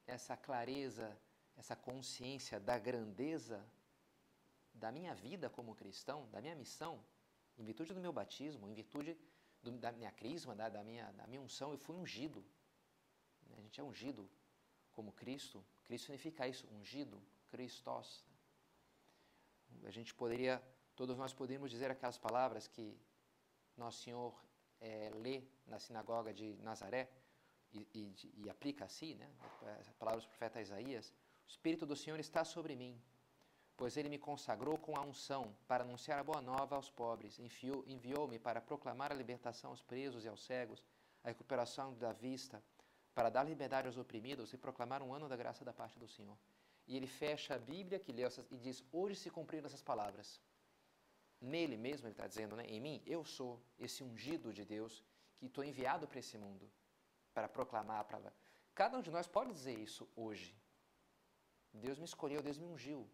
essa 0.06 0.36
clareza, 0.36 1.16
essa 1.56 1.76
consciência 1.76 2.60
da 2.60 2.78
grandeza 2.78 3.64
da 4.74 4.92
minha 4.92 5.14
vida 5.14 5.48
como 5.50 5.74
cristão, 5.74 6.28
da 6.30 6.40
minha 6.40 6.54
missão? 6.54 7.04
Em 7.58 7.64
virtude 7.64 7.92
do 7.94 8.00
meu 8.00 8.12
batismo, 8.12 8.68
em 8.68 8.74
virtude 8.74 9.18
do, 9.62 9.72
da 9.72 9.92
minha 9.92 10.10
crisma, 10.10 10.54
da, 10.54 10.68
da, 10.68 10.82
minha, 10.82 11.10
da 11.12 11.26
minha 11.26 11.40
unção, 11.40 11.72
eu 11.72 11.78
fui 11.78 11.96
ungido. 11.96 12.44
A 13.56 13.60
gente 13.60 13.80
é 13.80 13.84
ungido 13.84 14.30
como 14.92 15.12
Cristo. 15.12 15.64
Cristo 15.84 16.06
significa 16.06 16.46
isso, 16.46 16.66
ungido, 16.68 17.22
Christos. 17.48 18.24
A 19.84 19.90
gente 19.90 20.14
poderia, 20.14 20.62
todos 20.94 21.16
nós 21.16 21.32
poderíamos 21.32 21.70
dizer 21.70 21.90
aquelas 21.90 22.18
palavras 22.18 22.66
que 22.66 22.98
Nosso 23.76 24.02
Senhor 24.02 24.34
é, 24.80 25.10
lê 25.14 25.42
na 25.66 25.78
sinagoga 25.78 26.32
de 26.32 26.56
Nazaré 26.56 27.10
e, 27.72 27.86
e, 27.94 28.44
e 28.44 28.50
aplica 28.50 28.84
assim, 28.84 29.14
né? 29.14 29.28
Palavras 29.98 30.24
do 30.24 30.28
profeta 30.28 30.60
Isaías. 30.60 31.12
O 31.46 31.48
Espírito 31.48 31.86
do 31.86 31.96
Senhor 31.96 32.18
está 32.18 32.44
sobre 32.44 32.76
mim, 32.76 33.00
pois 33.76 33.96
ele 33.96 34.08
me 34.08 34.18
consagrou 34.18 34.78
com 34.78 34.96
a 34.96 35.00
unção 35.00 35.54
para 35.66 35.84
anunciar 35.84 36.18
a 36.18 36.24
boa 36.24 36.40
nova 36.40 36.76
aos 36.76 36.90
pobres, 36.90 37.38
enviou-me 37.86 38.38
para 38.38 38.60
proclamar 38.60 39.10
a 39.10 39.14
libertação 39.14 39.70
aos 39.70 39.82
presos 39.82 40.24
e 40.24 40.28
aos 40.28 40.42
cegos, 40.44 40.84
a 41.24 41.28
recuperação 41.28 41.94
da 41.94 42.12
vista, 42.12 42.62
para 43.14 43.28
dar 43.28 43.42
liberdade 43.42 43.86
aos 43.86 43.98
oprimidos 43.98 44.52
e 44.52 44.56
proclamar 44.56 45.02
um 45.02 45.12
ano 45.12 45.28
da 45.28 45.36
graça 45.36 45.64
da 45.64 45.72
parte 45.72 45.98
do 45.98 46.08
Senhor. 46.08 46.38
E 46.86 46.96
ele 46.96 47.06
fecha 47.06 47.54
a 47.54 47.58
Bíblia 47.58 47.98
que 47.98 48.12
leu 48.12 48.28
e 48.50 48.56
diz: 48.56 48.82
Hoje 48.92 49.16
se 49.16 49.30
cumpriram 49.30 49.66
essas 49.66 49.82
palavras. 49.82 50.40
Nele 51.40 51.76
mesmo, 51.76 52.06
ele 52.06 52.12
está 52.12 52.26
dizendo, 52.26 52.54
né? 52.56 52.64
em 52.66 52.80
mim, 52.80 53.02
eu 53.06 53.24
sou 53.24 53.60
esse 53.78 54.04
ungido 54.04 54.52
de 54.52 54.64
Deus 54.64 55.02
que 55.38 55.46
estou 55.46 55.64
enviado 55.64 56.06
para 56.06 56.18
esse 56.18 56.36
mundo 56.36 56.70
para 57.34 57.48
proclamar 57.48 58.00
a 58.00 58.04
palavra. 58.04 58.34
Cada 58.74 58.96
um 58.98 59.02
de 59.02 59.10
nós 59.10 59.26
pode 59.26 59.52
dizer 59.52 59.78
isso 59.78 60.08
hoje. 60.16 60.56
Deus 61.72 61.98
me 61.98 62.04
escolheu, 62.04 62.42
Deus 62.42 62.58
me 62.58 62.66
ungiu. 62.66 63.08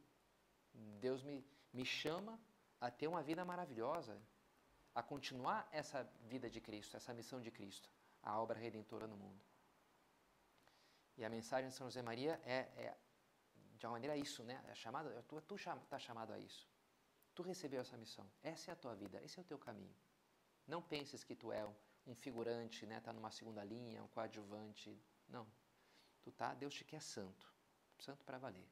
Deus 1.00 1.22
me, 1.22 1.44
me 1.72 1.84
chama 1.84 2.38
a 2.80 2.90
ter 2.90 3.06
uma 3.08 3.22
vida 3.22 3.44
maravilhosa, 3.44 4.20
a 4.94 5.02
continuar 5.02 5.68
essa 5.72 6.02
vida 6.22 6.48
de 6.48 6.60
Cristo, 6.60 6.96
essa 6.96 7.12
missão 7.12 7.40
de 7.40 7.50
Cristo, 7.50 7.90
a 8.22 8.38
obra 8.40 8.58
redentora 8.58 9.06
no 9.06 9.16
mundo. 9.16 9.40
E 11.16 11.24
a 11.24 11.30
mensagem 11.30 11.70
de 11.70 11.76
São 11.76 11.86
José 11.86 12.02
Maria 12.02 12.40
é, 12.44 12.58
é 12.76 12.96
de 13.78 13.86
uma 13.86 13.92
maneira 13.92 14.16
isso, 14.16 14.42
né? 14.44 14.62
É 14.68 14.74
chamada, 14.74 15.22
tu 15.22 15.40
tu 15.40 15.54
está 15.56 15.98
chamado 15.98 16.32
a 16.32 16.38
isso. 16.38 16.68
Tu 17.34 17.42
recebeu 17.42 17.80
essa 17.80 17.96
missão. 17.96 18.26
Essa 18.42 18.70
é 18.70 18.72
a 18.72 18.76
tua 18.76 18.94
vida, 18.94 19.22
esse 19.22 19.38
é 19.38 19.42
o 19.42 19.44
teu 19.44 19.58
caminho. 19.58 19.94
Não 20.66 20.82
penses 20.82 21.22
que 21.22 21.34
tu 21.34 21.52
é 21.52 21.66
um 22.06 22.14
figurante, 22.14 22.86
né? 22.86 23.00
Tá 23.00 23.12
numa 23.12 23.30
segunda 23.30 23.64
linha, 23.64 24.02
um 24.02 24.08
coadjuvante. 24.08 24.96
Não. 25.28 25.46
Tu 26.22 26.30
tá, 26.32 26.54
Deus 26.54 26.74
te 26.74 26.84
quer 26.84 27.00
santo, 27.00 27.52
santo 27.98 28.24
para 28.24 28.38
valer. 28.38 28.68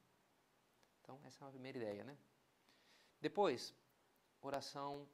Então, 1.00 1.20
essa 1.24 1.42
é 1.42 1.46
uma 1.46 1.52
primeira 1.52 1.78
ideia, 1.78 2.04
né? 2.04 2.16
Depois, 3.20 3.74
oração 4.40 5.08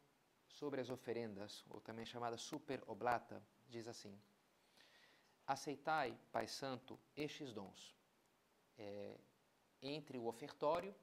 sobre 0.48 0.80
as 0.80 0.90
oferendas, 0.90 1.64
ou 1.68 1.80
também 1.80 2.04
chamada 2.04 2.36
super 2.36 2.82
oblata, 2.86 3.42
diz 3.68 3.86
assim: 3.88 4.20
Aceitai, 5.46 6.18
Pai 6.30 6.46
Santo, 6.46 6.98
estes 7.16 7.52
dons, 7.52 7.96
é, 8.78 9.18
entre 9.82 10.18
o 10.18 10.26
ofertório 10.26 10.94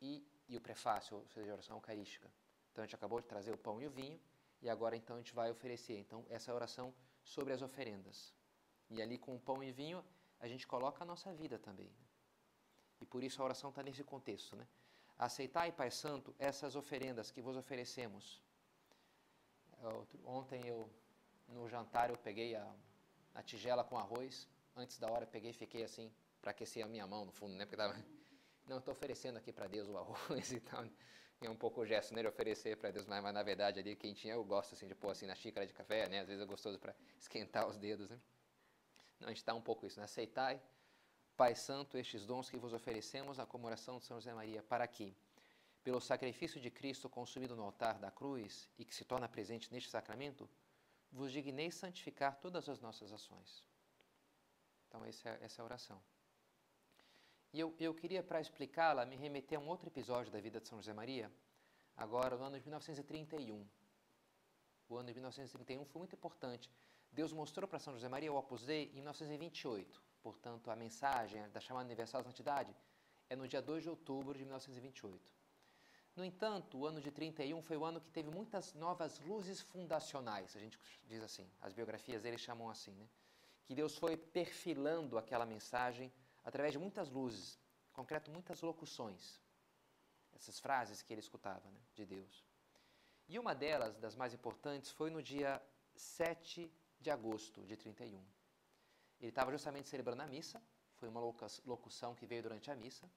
e, 0.00 0.26
e, 0.48 0.56
o 0.56 0.60
prefácio, 0.60 1.18
ou 1.18 1.28
seja, 1.28 1.50
a 1.50 1.54
oração 1.54 1.76
eucarística. 1.76 2.30
Então, 2.70 2.82
a 2.82 2.86
gente 2.86 2.94
acabou 2.94 3.20
de 3.20 3.26
trazer 3.26 3.52
o 3.52 3.58
pão 3.58 3.80
e 3.80 3.86
o 3.86 3.90
vinho, 3.90 4.20
e 4.62 4.70
agora 4.70 4.96
então 4.96 5.16
a 5.16 5.18
gente 5.18 5.34
vai 5.34 5.50
oferecer. 5.50 5.98
Então, 5.98 6.24
essa 6.30 6.50
é 6.50 6.54
oração 6.54 6.94
sobre 7.24 7.52
as 7.52 7.62
oferendas. 7.62 8.32
E 8.88 9.02
ali 9.02 9.18
com 9.18 9.34
o 9.34 9.40
pão 9.40 9.62
e 9.62 9.72
vinho, 9.72 10.04
a 10.38 10.46
gente 10.46 10.66
coloca 10.66 11.02
a 11.02 11.06
nossa 11.06 11.32
vida 11.32 11.58
também. 11.58 11.88
Né? 11.88 12.06
E 13.00 13.04
por 13.04 13.24
isso 13.24 13.42
a 13.42 13.44
oração 13.44 13.70
está 13.70 13.82
nesse 13.82 14.04
contexto. 14.04 14.54
Né? 14.54 14.66
Aceitai, 15.18 15.72
Pai 15.72 15.90
Santo, 15.90 16.34
essas 16.38 16.76
oferendas 16.76 17.30
que 17.30 17.42
vos 17.42 17.56
oferecemos. 17.56 18.40
Ontem 20.24 20.64
eu, 20.66 20.88
no 21.48 21.68
jantar, 21.68 22.10
eu 22.10 22.16
peguei 22.16 22.54
a, 22.54 22.72
a 23.34 23.42
tigela 23.42 23.82
com 23.82 23.98
arroz. 23.98 24.48
Antes 24.76 24.98
da 24.98 25.10
hora, 25.10 25.26
peguei 25.26 25.50
e 25.50 25.54
fiquei 25.54 25.82
assim, 25.82 26.10
para 26.40 26.52
aquecer 26.52 26.84
a 26.84 26.88
minha 26.88 27.06
mão, 27.06 27.24
no 27.24 27.32
fundo, 27.32 27.54
né? 27.54 27.64
Porque 27.64 27.76
tava, 27.76 27.94
não, 28.66 28.78
estou 28.78 28.92
oferecendo 28.92 29.38
aqui 29.38 29.52
para 29.52 29.66
Deus 29.66 29.88
o 29.88 29.98
arroz 29.98 30.50
e 30.52 30.60
tal. 30.60 30.84
É 31.42 31.50
um 31.50 31.56
pouco 31.56 31.80
o 31.80 31.86
gesto 31.86 32.14
nele 32.14 32.28
oferecer 32.28 32.76
para 32.76 32.90
Deus, 32.90 33.06
mas, 33.06 33.22
mas, 33.22 33.34
na 33.34 33.42
verdade 33.42 33.80
ali 33.80 33.96
quentinho 33.96 34.34
eu 34.34 34.44
gosto 34.44 34.74
assim 34.74 34.86
de 34.86 34.94
pôr 34.94 35.10
assim 35.10 35.26
na 35.26 35.34
xícara 35.34 35.66
de 35.66 35.72
café, 35.72 36.08
né? 36.08 36.20
Às 36.20 36.28
vezes 36.28 36.42
é 36.42 36.46
gostoso 36.46 36.78
para 36.78 36.94
esquentar 37.18 37.66
os 37.66 37.76
dedos, 37.76 38.08
né? 38.08 38.20
Não, 39.18 39.26
a 39.26 39.30
gente 39.30 39.38
está 39.38 39.52
um 39.52 39.60
pouco 39.60 39.84
isso, 39.84 39.98
né? 39.98 40.04
Aceitai, 40.04 40.60
Pai 41.36 41.54
Santo, 41.54 41.98
estes 41.98 42.24
dons 42.24 42.48
que 42.48 42.56
vos 42.56 42.72
oferecemos 42.72 43.38
na 43.38 43.46
comemoração 43.46 43.98
de 43.98 44.04
São 44.04 44.18
José 44.18 44.32
Maria, 44.32 44.62
para 44.62 44.86
que, 44.86 45.16
pelo 45.82 46.00
sacrifício 46.00 46.60
de 46.60 46.70
Cristo 46.70 47.08
consumido 47.08 47.56
no 47.56 47.64
altar 47.64 47.98
da 47.98 48.10
cruz 48.10 48.68
e 48.78 48.84
que 48.84 48.94
se 48.94 49.04
torna 49.04 49.28
presente 49.28 49.72
neste 49.72 49.90
sacramento, 49.90 50.48
vos 51.10 51.32
digneis 51.32 51.74
santificar 51.74 52.36
todas 52.40 52.68
as 52.68 52.80
nossas 52.80 53.12
ações. 53.12 53.64
Então, 54.88 55.04
essa 55.04 55.28
é, 55.28 55.38
essa 55.42 55.60
é 55.60 55.62
a 55.62 55.64
oração. 55.64 56.02
E 57.52 57.60
eu, 57.60 57.74
eu 57.78 57.92
queria, 57.92 58.22
para 58.22 58.40
explicá-la, 58.40 59.04
me 59.04 59.14
remeter 59.14 59.58
a 59.58 59.60
um 59.60 59.68
outro 59.68 59.88
episódio 59.88 60.32
da 60.32 60.40
vida 60.40 60.58
de 60.58 60.66
São 60.66 60.78
José 60.78 60.94
Maria, 60.94 61.30
agora 61.94 62.34
no 62.36 62.44
ano 62.44 62.58
de 62.58 62.64
1931. 62.64 63.66
O 64.88 64.96
ano 64.96 65.08
de 65.08 65.14
1931 65.14 65.84
foi 65.84 65.98
muito 65.98 66.14
importante. 66.14 66.70
Deus 67.12 67.30
mostrou 67.30 67.68
para 67.68 67.78
São 67.78 67.92
José 67.92 68.08
Maria 68.08 68.32
o 68.32 68.36
Opus 68.36 68.64
Dei 68.64 68.90
em 68.92 68.94
1928. 68.94 70.02
Portanto, 70.22 70.70
a 70.70 70.76
mensagem 70.76 71.46
da 71.50 71.60
chamada 71.60 71.84
Universal 71.84 72.22
Santidade 72.22 72.74
é 73.28 73.36
no 73.36 73.46
dia 73.46 73.60
2 73.60 73.82
de 73.82 73.90
outubro 73.90 74.32
de 74.32 74.44
1928. 74.44 75.30
No 76.16 76.24
entanto, 76.24 76.78
o 76.78 76.86
ano 76.86 77.02
de 77.02 77.10
31 77.10 77.60
foi 77.60 77.76
o 77.76 77.84
ano 77.84 78.00
que 78.00 78.10
teve 78.10 78.30
muitas 78.30 78.72
novas 78.72 79.18
luzes 79.20 79.60
fundacionais, 79.60 80.54
a 80.56 80.58
gente 80.58 80.78
diz 81.04 81.22
assim, 81.22 81.50
as 81.60 81.72
biografias 81.72 82.22
dele 82.22 82.36
chamam 82.36 82.68
assim, 82.68 82.92
né? 82.92 83.06
Que 83.64 83.74
Deus 83.74 83.96
foi 83.96 84.16
perfilando 84.16 85.16
aquela 85.16 85.46
mensagem 85.46 86.12
através 86.44 86.72
de 86.72 86.78
muitas 86.78 87.08
luzes, 87.10 87.58
concreto, 87.92 88.30
muitas 88.30 88.60
locuções, 88.62 89.40
essas 90.34 90.58
frases 90.58 91.02
que 91.02 91.12
ele 91.12 91.20
escutava 91.20 91.70
né, 91.70 91.80
de 91.94 92.04
Deus. 92.06 92.44
E 93.28 93.38
uma 93.38 93.54
delas, 93.54 93.96
das 93.96 94.16
mais 94.16 94.34
importantes, 94.34 94.90
foi 94.90 95.10
no 95.10 95.22
dia 95.22 95.62
7 95.94 96.72
de 97.00 97.10
agosto 97.10 97.62
de 97.64 97.76
31. 97.76 98.22
Ele 99.20 99.28
estava 99.28 99.52
justamente 99.52 99.88
celebrando 99.88 100.22
a 100.22 100.26
missa, 100.26 100.62
foi 100.96 101.08
uma 101.08 101.20
locução 101.64 102.14
que 102.14 102.26
veio 102.26 102.42
durante 102.42 102.70
a 102.70 102.76
missa, 102.76 103.08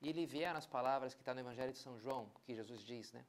e 0.00 0.08
ele 0.08 0.26
vê 0.26 0.52
nas 0.52 0.66
palavras 0.66 1.14
que 1.14 1.20
está 1.20 1.32
no 1.32 1.40
Evangelho 1.40 1.72
de 1.72 1.78
São 1.78 1.98
João, 1.98 2.30
que 2.44 2.54
Jesus 2.54 2.82
diz, 2.82 3.12
né? 3.12 3.24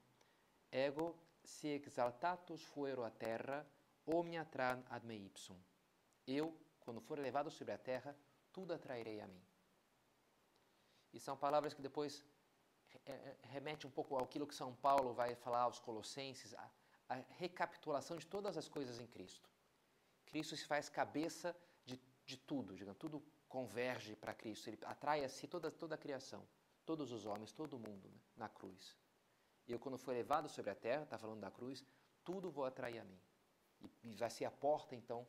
Ego 0.71 1.15
se 1.43 1.67
exaltatus 1.67 2.63
fuero 2.63 3.03
a 3.03 3.11
terra, 3.11 3.65
omnia 4.05 4.45
tran 4.45 4.83
ad 4.89 5.05
me 5.05 5.15
ipsum. 5.25 5.57
Eu, 6.25 6.57
quando 6.79 7.01
for 7.01 7.19
elevado 7.19 7.51
sobre 7.51 7.73
a 7.73 7.77
terra, 7.77 8.15
tudo 8.53 8.73
atrairei 8.73 9.19
a 9.19 9.27
mim. 9.27 9.43
E 11.11 11.19
são 11.19 11.35
palavras 11.35 11.73
que 11.73 11.81
depois 11.81 12.23
remete 13.43 13.85
um 13.85 13.91
pouco 13.91 14.17
àquilo 14.17 14.47
que 14.47 14.55
São 14.55 14.73
Paulo 14.75 15.13
vai 15.13 15.35
falar 15.35 15.61
aos 15.61 15.79
Colossenses, 15.79 16.53
a, 16.53 16.71
a 17.09 17.15
recapitulação 17.37 18.17
de 18.17 18.25
todas 18.25 18.57
as 18.57 18.67
coisas 18.69 18.99
em 18.99 19.07
Cristo. 19.07 19.49
Cristo 20.25 20.55
se 20.55 20.65
faz 20.65 20.89
cabeça 20.89 21.55
de, 21.85 21.99
de 22.25 22.37
tudo, 22.37 22.75
digamos, 22.75 22.97
tudo 22.97 23.23
converge 23.47 24.15
para 24.15 24.33
Cristo, 24.33 24.67
ele 24.69 24.79
atrai 24.85 25.23
a 25.23 25.29
si 25.29 25.47
toda, 25.47 25.69
toda 25.69 25.95
a 25.95 25.97
criação, 25.97 26.47
todos 26.85 27.11
os 27.11 27.25
homens, 27.25 27.51
todo 27.51 27.77
mundo 27.77 28.09
né, 28.09 28.19
na 28.35 28.49
cruz. 28.49 28.97
E 29.67 29.71
eu, 29.71 29.79
quando 29.79 29.97
for 29.97 30.11
levado 30.11 30.49
sobre 30.49 30.71
a 30.71 30.75
terra, 30.75 31.03
está 31.03 31.17
falando 31.17 31.39
da 31.39 31.51
cruz, 31.51 31.85
tudo 32.23 32.49
vou 32.49 32.65
atrair 32.65 32.99
a 32.99 33.03
mim. 33.03 33.19
E, 33.81 34.09
e 34.09 34.15
vai 34.15 34.29
ser 34.29 34.45
a 34.45 34.51
porta, 34.51 34.95
então, 34.95 35.27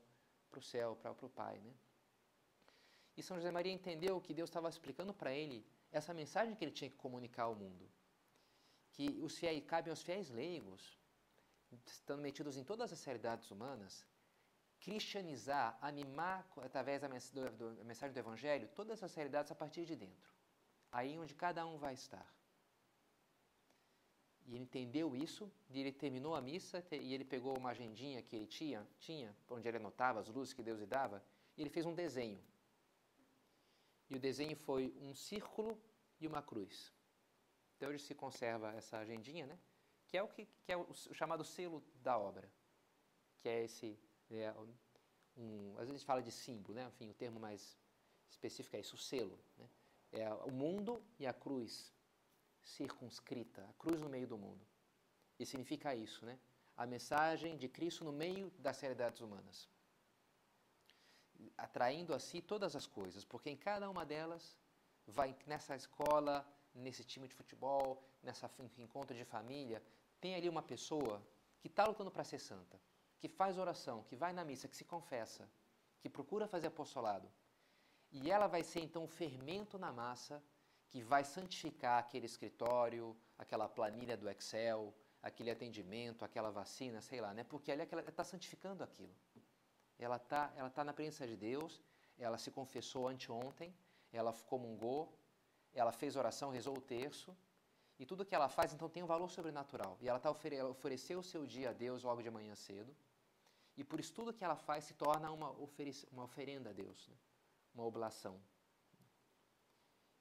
para 0.50 0.58
o 0.58 0.62
céu, 0.62 0.96
para 0.96 1.12
o 1.12 1.28
Pai. 1.28 1.58
Né? 1.58 1.74
E 3.16 3.22
São 3.22 3.36
José 3.36 3.50
Maria 3.50 3.72
entendeu 3.72 4.20
que 4.20 4.34
Deus 4.34 4.50
estava 4.50 4.68
explicando 4.68 5.14
para 5.14 5.32
ele 5.32 5.64
essa 5.92 6.12
mensagem 6.12 6.54
que 6.54 6.64
ele 6.64 6.72
tinha 6.72 6.90
que 6.90 6.96
comunicar 6.96 7.44
ao 7.44 7.54
mundo. 7.54 7.88
Que 8.90 9.08
os 9.22 9.38
fiéis, 9.38 9.64
cabem 9.64 9.90
aos 9.90 10.02
fiéis 10.02 10.30
leigos, 10.30 10.98
estando 11.86 12.22
metidos 12.22 12.56
em 12.56 12.64
todas 12.64 12.92
as 12.92 13.04
realidades 13.04 13.50
humanas, 13.50 14.06
cristianizar, 14.80 15.78
animar 15.80 16.46
através 16.58 17.00
da 17.00 17.08
mensagem 17.08 18.12
do 18.12 18.18
Evangelho 18.18 18.68
todas 18.74 19.02
as 19.02 19.14
realidades 19.14 19.50
a 19.50 19.54
partir 19.54 19.84
de 19.84 19.96
dentro. 19.96 20.32
Aí 20.90 21.18
onde 21.18 21.34
cada 21.34 21.64
um 21.66 21.78
vai 21.78 21.94
estar. 21.94 22.28
E 24.46 24.54
ele 24.54 24.64
entendeu 24.64 25.16
isso, 25.16 25.50
e 25.70 25.80
ele 25.80 25.90
terminou 25.90 26.34
a 26.34 26.40
missa, 26.40 26.84
e 26.90 27.14
ele 27.14 27.24
pegou 27.24 27.56
uma 27.56 27.70
agendinha 27.70 28.20
que 28.22 28.36
ele 28.36 28.46
tinha, 28.46 28.86
tinha, 28.98 29.34
onde 29.48 29.66
ele 29.66 29.78
anotava 29.78 30.20
as 30.20 30.28
luzes 30.28 30.52
que 30.52 30.62
Deus 30.62 30.78
lhe 30.78 30.86
dava, 30.86 31.24
e 31.56 31.62
ele 31.62 31.70
fez 31.70 31.86
um 31.86 31.94
desenho 31.94 32.38
e 34.08 34.16
o 34.16 34.20
desenho 34.20 34.56
foi 34.56 34.94
um 35.00 35.14
círculo 35.14 35.80
e 36.20 36.26
uma 36.26 36.42
cruz. 36.42 36.92
Então 37.76 37.88
hoje 37.88 38.04
se 38.04 38.14
conserva 38.14 38.72
essa 38.72 38.98
agendinha, 38.98 39.46
né? 39.46 39.58
que 40.06 40.16
é 40.16 40.22
o 40.22 40.28
que, 40.28 40.46
que 40.62 40.72
é 40.72 40.76
o, 40.76 40.92
chamado 41.12 41.44
selo 41.44 41.82
da 42.02 42.18
obra, 42.18 42.48
que 43.40 43.48
é 43.48 43.64
esse, 43.64 43.98
é, 44.30 44.54
um, 45.36 45.74
às 45.78 45.88
vezes 45.88 46.02
fala 46.02 46.22
de 46.22 46.30
símbolo, 46.30 46.74
né? 46.74 46.86
enfim, 46.86 47.10
o 47.10 47.14
termo 47.14 47.40
mais 47.40 47.76
específico 48.28 48.76
é 48.76 48.80
isso, 48.80 48.94
o 48.94 48.98
selo. 48.98 49.38
Né? 49.56 49.68
É 50.12 50.32
o 50.32 50.52
mundo 50.52 51.02
e 51.18 51.26
a 51.26 51.32
cruz 51.32 51.92
circunscrita, 52.62 53.66
a 53.68 53.72
cruz 53.74 54.00
no 54.00 54.08
meio 54.08 54.26
do 54.26 54.38
mundo. 54.38 54.64
E 55.38 55.44
significa 55.44 55.94
isso, 55.94 56.24
né? 56.24 56.38
A 56.76 56.86
mensagem 56.86 57.56
de 57.56 57.68
Cristo 57.68 58.04
no 58.04 58.12
meio 58.12 58.50
das 58.58 58.80
realidades 58.80 59.20
humanas 59.20 59.68
atraindo 61.56 62.14
a 62.14 62.18
si 62.18 62.40
todas 62.40 62.74
as 62.76 62.86
coisas, 62.86 63.24
porque 63.24 63.50
em 63.50 63.56
cada 63.56 63.88
uma 63.88 64.04
delas 64.04 64.56
vai 65.06 65.36
nessa 65.46 65.76
escola, 65.76 66.46
nesse 66.74 67.04
time 67.04 67.28
de 67.28 67.34
futebol, 67.34 68.02
nessa 68.22 68.50
encontro 68.78 69.16
de 69.16 69.24
família, 69.24 69.82
tem 70.20 70.34
ali 70.34 70.48
uma 70.48 70.62
pessoa 70.62 71.22
que 71.60 71.68
está 71.68 71.86
lutando 71.86 72.10
para 72.10 72.24
ser 72.24 72.38
santa, 72.38 72.80
que 73.18 73.28
faz 73.28 73.58
oração, 73.58 74.02
que 74.04 74.16
vai 74.16 74.32
na 74.32 74.44
missa, 74.44 74.68
que 74.68 74.76
se 74.76 74.84
confessa, 74.84 75.48
que 76.00 76.08
procura 76.08 76.46
fazer 76.46 76.68
apostolado. 76.68 77.30
E 78.10 78.30
ela 78.30 78.46
vai 78.46 78.62
ser 78.62 78.80
então 78.80 79.04
o 79.04 79.08
fermento 79.08 79.78
na 79.78 79.92
massa 79.92 80.42
que 80.88 81.02
vai 81.02 81.24
santificar 81.24 81.98
aquele 81.98 82.26
escritório, 82.26 83.16
aquela 83.38 83.68
planilha 83.68 84.16
do 84.16 84.28
Excel, 84.28 84.94
aquele 85.22 85.50
atendimento, 85.50 86.24
aquela 86.24 86.50
vacina, 86.50 87.00
sei 87.00 87.20
lá, 87.20 87.32
né? 87.32 87.42
Porque 87.42 87.72
ela 87.72 87.82
é 87.82 88.08
está 88.08 88.22
santificando 88.22 88.84
aquilo. 88.84 89.12
Ela 90.04 90.16
está 90.16 90.52
ela 90.54 90.70
tá 90.70 90.82
na 90.84 90.92
presença 90.92 91.26
de 91.26 91.36
Deus, 91.36 91.82
ela 92.18 92.38
se 92.44 92.50
confessou 92.50 93.08
anteontem, 93.08 93.74
ela 94.12 94.32
comungou, 94.52 95.00
ela 95.72 95.92
fez 95.92 96.14
oração, 96.14 96.50
rezou 96.50 96.76
o 96.76 96.80
terço, 96.80 97.34
e 97.98 98.04
tudo 98.04 98.24
que 98.24 98.34
ela 98.34 98.48
faz, 98.48 98.72
então, 98.72 98.88
tem 98.88 99.02
um 99.02 99.06
valor 99.06 99.30
sobrenatural. 99.30 99.96
E 100.02 100.08
ela, 100.08 100.18
tá 100.18 100.30
ofere 100.30 100.56
ela 100.56 100.68
ofereceu 100.68 101.20
o 101.20 101.22
seu 101.22 101.46
dia 101.46 101.70
a 101.70 101.72
Deus 101.72 102.02
logo 102.02 102.22
de 102.22 102.30
manhã 102.30 102.54
cedo, 102.54 102.94
e 103.76 103.82
por 103.82 103.98
isso 103.98 104.12
tudo 104.12 104.32
que 104.32 104.44
ela 104.44 104.56
faz 104.56 104.84
se 104.84 104.94
torna 104.94 105.30
uma, 105.32 105.50
uma 106.12 106.24
oferenda 106.24 106.70
a 106.70 106.72
Deus, 106.72 107.08
né? 107.08 107.16
uma 107.74 107.84
oblação. 107.84 108.38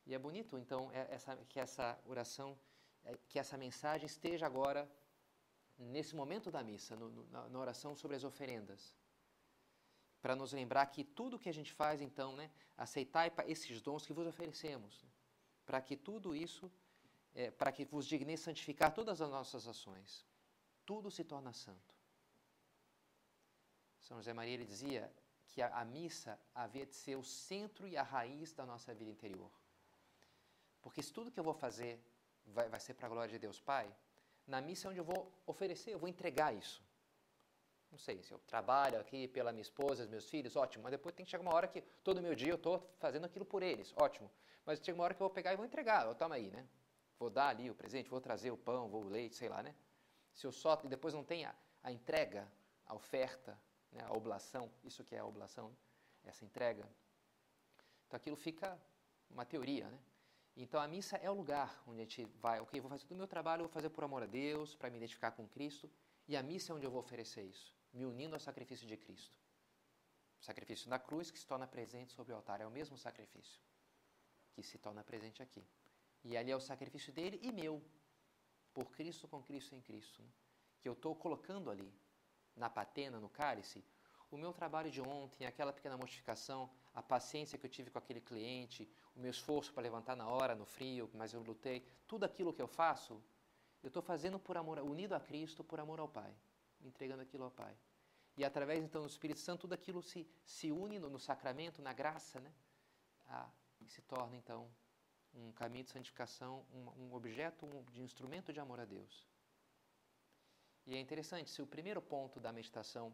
E 0.05 0.13
é 0.15 0.19
bonito, 0.19 0.57
então, 0.57 0.89
é 0.93 1.07
essa, 1.11 1.35
que 1.49 1.59
essa 1.59 1.99
oração, 2.05 2.57
é, 3.03 3.17
que 3.27 3.37
essa 3.37 3.57
mensagem 3.57 4.05
esteja 4.05 4.45
agora, 4.45 4.89
nesse 5.77 6.15
momento 6.15 6.49
da 6.49 6.63
missa, 6.63 6.95
no, 6.95 7.09
no, 7.09 7.49
na 7.49 7.59
oração 7.59 7.95
sobre 7.95 8.15
as 8.15 8.23
oferendas 8.23 8.95
para 10.23 10.37
nos 10.37 10.53
lembrar 10.53 10.85
que 10.85 11.03
tudo 11.03 11.37
que 11.37 11.49
a 11.49 11.53
gente 11.53 11.73
faz, 11.73 11.99
então, 11.99 12.33
né, 12.33 12.49
aceitai 12.77 13.29
esses 13.45 13.81
dons 13.81 14.05
que 14.05 14.13
vos 14.13 14.25
oferecemos, 14.25 15.03
né, 15.03 15.09
para 15.65 15.81
que 15.81 15.97
tudo 15.97 16.33
isso, 16.33 16.71
é, 17.35 17.51
para 17.51 17.73
que 17.73 17.83
vos 17.83 18.07
digneis 18.07 18.39
santificar 18.39 18.93
todas 18.93 19.21
as 19.21 19.29
nossas 19.29 19.67
ações. 19.67 20.25
Tudo 20.85 21.11
se 21.11 21.25
torna 21.25 21.51
santo. 21.51 21.93
São 23.99 24.15
José 24.15 24.31
Maria 24.31 24.53
ele 24.53 24.65
dizia 24.65 25.11
que 25.49 25.61
a, 25.61 25.67
a 25.77 25.83
missa 25.83 26.39
havia 26.55 26.85
de 26.85 26.95
ser 26.95 27.17
o 27.17 27.23
centro 27.23 27.85
e 27.85 27.97
a 27.97 28.03
raiz 28.03 28.53
da 28.53 28.65
nossa 28.65 28.93
vida 28.93 29.11
interior. 29.11 29.51
Porque 30.81 31.03
se 31.03 31.11
tudo 31.11 31.31
que 31.31 31.39
eu 31.39 31.43
vou 31.43 31.53
fazer 31.53 32.01
vai, 32.45 32.69
vai 32.69 32.79
ser 32.79 32.93
para 32.93 33.07
a 33.07 33.09
glória 33.09 33.31
de 33.31 33.39
Deus 33.39 33.59
Pai, 33.59 33.93
na 34.47 34.61
missa 34.61 34.87
é 34.87 34.89
onde 34.89 34.99
eu 34.99 35.03
vou 35.03 35.29
oferecer, 35.45 35.91
eu 35.91 35.99
vou 35.99 36.07
entregar 36.07 36.55
isso. 36.55 36.81
Não 37.93 37.99
sei, 37.99 38.23
se 38.23 38.31
eu 38.33 38.39
trabalho 38.39 38.99
aqui 38.99 39.27
pela 39.27 39.51
minha 39.51 39.61
esposa, 39.61 40.07
meus 40.07 40.27
filhos, 40.27 40.55
ótimo. 40.55 40.81
Mas 40.81 40.89
depois 40.93 41.13
tem 41.13 41.23
que 41.23 41.29
chegar 41.29 41.43
uma 41.43 41.53
hora 41.53 41.67
que 41.67 41.79
todo 42.03 42.23
meu 42.23 42.33
dia 42.33 42.49
eu 42.49 42.55
estou 42.55 42.89
fazendo 42.97 43.25
aquilo 43.25 43.45
por 43.45 43.61
eles, 43.61 43.93
ótimo. 43.95 44.31
Mas 44.65 44.79
chega 44.79 44.97
uma 44.97 45.03
hora 45.03 45.13
que 45.13 45.21
eu 45.21 45.27
vou 45.27 45.33
pegar 45.33 45.53
e 45.53 45.55
vou 45.55 45.63
entregar, 45.63 46.07
eu 46.07 46.15
toma 46.15 46.33
aí, 46.33 46.49
né? 46.49 46.67
Vou 47.19 47.29
dar 47.29 47.49
ali 47.49 47.69
o 47.69 47.75
presente, 47.75 48.09
vou 48.09 48.19
trazer 48.19 48.49
o 48.49 48.57
pão, 48.57 48.89
vou 48.89 49.03
o 49.03 49.07
leite, 49.07 49.35
sei 49.35 49.47
lá, 49.47 49.61
né? 49.61 49.75
Se 50.33 50.47
eu 50.47 50.51
só 50.51 50.81
e 50.83 50.87
depois 50.87 51.13
não 51.13 51.23
tem 51.23 51.45
a, 51.45 51.53
a 51.83 51.91
entrega, 51.91 52.51
a 52.87 52.95
oferta, 52.95 53.61
né? 53.91 54.03
a 54.03 54.17
oblação, 54.17 54.71
isso 54.83 55.03
que 55.03 55.15
é 55.15 55.19
a 55.19 55.25
oblação, 55.25 55.69
né? 55.69 55.75
essa 56.23 56.43
entrega. 56.43 56.89
Então 58.07 58.17
aquilo 58.17 58.35
fica 58.35 58.75
uma 59.29 59.45
teoria, 59.45 59.87
né? 59.87 59.99
Então 60.57 60.81
a 60.81 60.87
missa 60.87 61.17
é 61.17 61.29
o 61.29 61.35
lugar 61.35 61.83
onde 61.85 61.99
a 61.99 62.03
gente 62.05 62.25
vai, 62.41 62.59
ok, 62.59 62.81
vou 62.81 62.89
fazer 62.89 63.03
todo 63.03 63.13
o 63.13 63.17
meu 63.19 63.27
trabalho, 63.27 63.65
vou 63.65 63.71
fazer 63.71 63.91
por 63.91 64.03
amor 64.03 64.23
a 64.23 64.27
Deus, 64.27 64.75
para 64.75 64.89
me 64.89 64.97
identificar 64.97 65.29
com 65.29 65.47
Cristo, 65.47 65.87
e 66.27 66.35
a 66.35 66.41
missa 66.41 66.73
é 66.73 66.75
onde 66.75 66.87
eu 66.87 66.91
vou 66.91 66.99
oferecer 66.99 67.43
isso 67.43 67.82
me 67.93 68.05
unindo 68.05 68.35
ao 68.35 68.39
sacrifício 68.39 68.87
de 68.87 68.97
Cristo, 68.97 69.37
O 70.39 70.43
sacrifício 70.43 70.89
na 70.89 70.99
cruz 70.99 71.31
que 71.31 71.39
se 71.39 71.47
torna 71.47 71.67
presente 71.67 72.11
sobre 72.11 72.33
o 72.33 72.35
altar 72.35 72.59
é 72.59 72.65
o 72.65 72.71
mesmo 72.71 72.97
sacrifício 72.97 73.61
que 74.53 74.61
se 74.63 74.77
torna 74.77 75.03
presente 75.03 75.41
aqui. 75.41 75.63
E 76.23 76.35
ali 76.37 76.51
é 76.51 76.55
o 76.55 76.59
sacrifício 76.59 77.11
dele 77.11 77.39
e 77.41 77.51
meu, 77.51 77.81
por 78.73 78.91
Cristo, 78.91 79.27
com 79.27 79.41
Cristo 79.41 79.75
em 79.75 79.81
Cristo. 79.81 80.21
Né? 80.21 80.29
Que 80.81 80.89
eu 80.89 80.93
estou 80.93 81.15
colocando 81.15 81.71
ali, 81.71 81.91
na 82.55 82.69
patena, 82.69 83.19
no 83.19 83.29
cálice, 83.29 83.83
o 84.29 84.37
meu 84.37 84.51
trabalho 84.51 84.89
de 84.89 85.01
ontem, 85.01 85.45
aquela 85.45 85.71
pequena 85.71 85.97
mortificação, 85.97 86.69
a 86.93 87.01
paciência 87.01 87.57
que 87.57 87.65
eu 87.65 87.69
tive 87.69 87.89
com 87.91 87.99
aquele 87.99 88.21
cliente, 88.21 88.89
o 89.15 89.19
meu 89.19 89.31
esforço 89.31 89.71
para 89.73 89.83
levantar 89.83 90.15
na 90.15 90.27
hora, 90.27 90.55
no 90.55 90.65
frio, 90.65 91.09
mas 91.13 91.33
eu 91.33 91.41
lutei, 91.41 91.85
tudo 92.07 92.23
aquilo 92.23 92.53
que 92.53 92.61
eu 92.61 92.67
faço, 92.67 93.21
eu 93.81 93.87
estou 93.87 94.01
fazendo 94.01 94.39
por 94.39 94.57
amor, 94.57 94.79
unido 94.79 95.13
a 95.13 95.19
Cristo, 95.19 95.63
por 95.63 95.79
amor 95.79 95.99
ao 95.99 96.07
Pai, 96.07 96.33
entregando 96.83 97.23
aquilo 97.23 97.45
ao 97.45 97.51
Pai. 97.51 97.75
E 98.35 98.43
através 98.43 98.83
então 98.83 99.03
do 99.03 99.09
Espírito 99.09 99.39
Santo, 99.39 99.61
tudo 99.61 99.73
aquilo 99.73 100.01
se, 100.01 100.27
se 100.43 100.71
une 100.71 100.97
no, 100.99 101.09
no 101.09 101.19
sacramento, 101.19 101.81
na 101.81 101.93
graça, 101.93 102.39
né? 102.39 102.51
A, 103.27 103.49
e 103.79 103.87
se 103.87 104.01
torna 104.01 104.35
então 104.35 104.69
um 105.33 105.51
caminho 105.51 105.83
de 105.83 105.89
santificação, 105.89 106.65
um, 106.73 107.03
um 107.03 107.13
objeto 107.13 107.65
um, 107.65 107.83
de 107.91 108.01
instrumento 108.01 108.53
de 108.53 108.59
amor 108.59 108.79
a 108.79 108.85
Deus. 108.85 109.27
E 110.85 110.95
é 110.95 110.99
interessante, 110.99 111.49
se 111.49 111.61
o 111.61 111.67
primeiro 111.67 112.01
ponto 112.01 112.39
da 112.39 112.51
meditação 112.51 113.13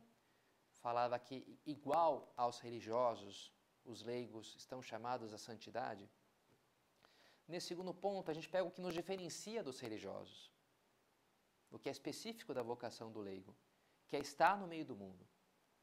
falava 0.80 1.18
que, 1.20 1.60
igual 1.66 2.34
aos 2.36 2.60
religiosos, 2.60 3.52
os 3.86 4.02
leigos 4.02 4.56
estão 4.56 4.82
chamados 4.82 5.34
à 5.34 5.38
santidade, 5.38 6.10
nesse 7.48 7.68
segundo 7.68 7.94
ponto 7.94 8.30
a 8.30 8.34
gente 8.34 8.50
pega 8.50 8.68
o 8.68 8.72
que 8.72 8.82
nos 8.82 8.94
diferencia 8.94 9.64
dos 9.64 9.80
religiosos, 9.80 10.52
que 11.80 11.90
é 11.90 11.92
específico 11.92 12.54
da 12.54 12.62
vocação 12.62 13.12
do 13.12 13.22
leigo, 13.22 13.56
que 14.08 14.16
é 14.16 14.20
estar 14.20 14.58
no 14.58 14.68
meio 14.68 14.86
do 14.86 14.96
mundo, 14.96 15.26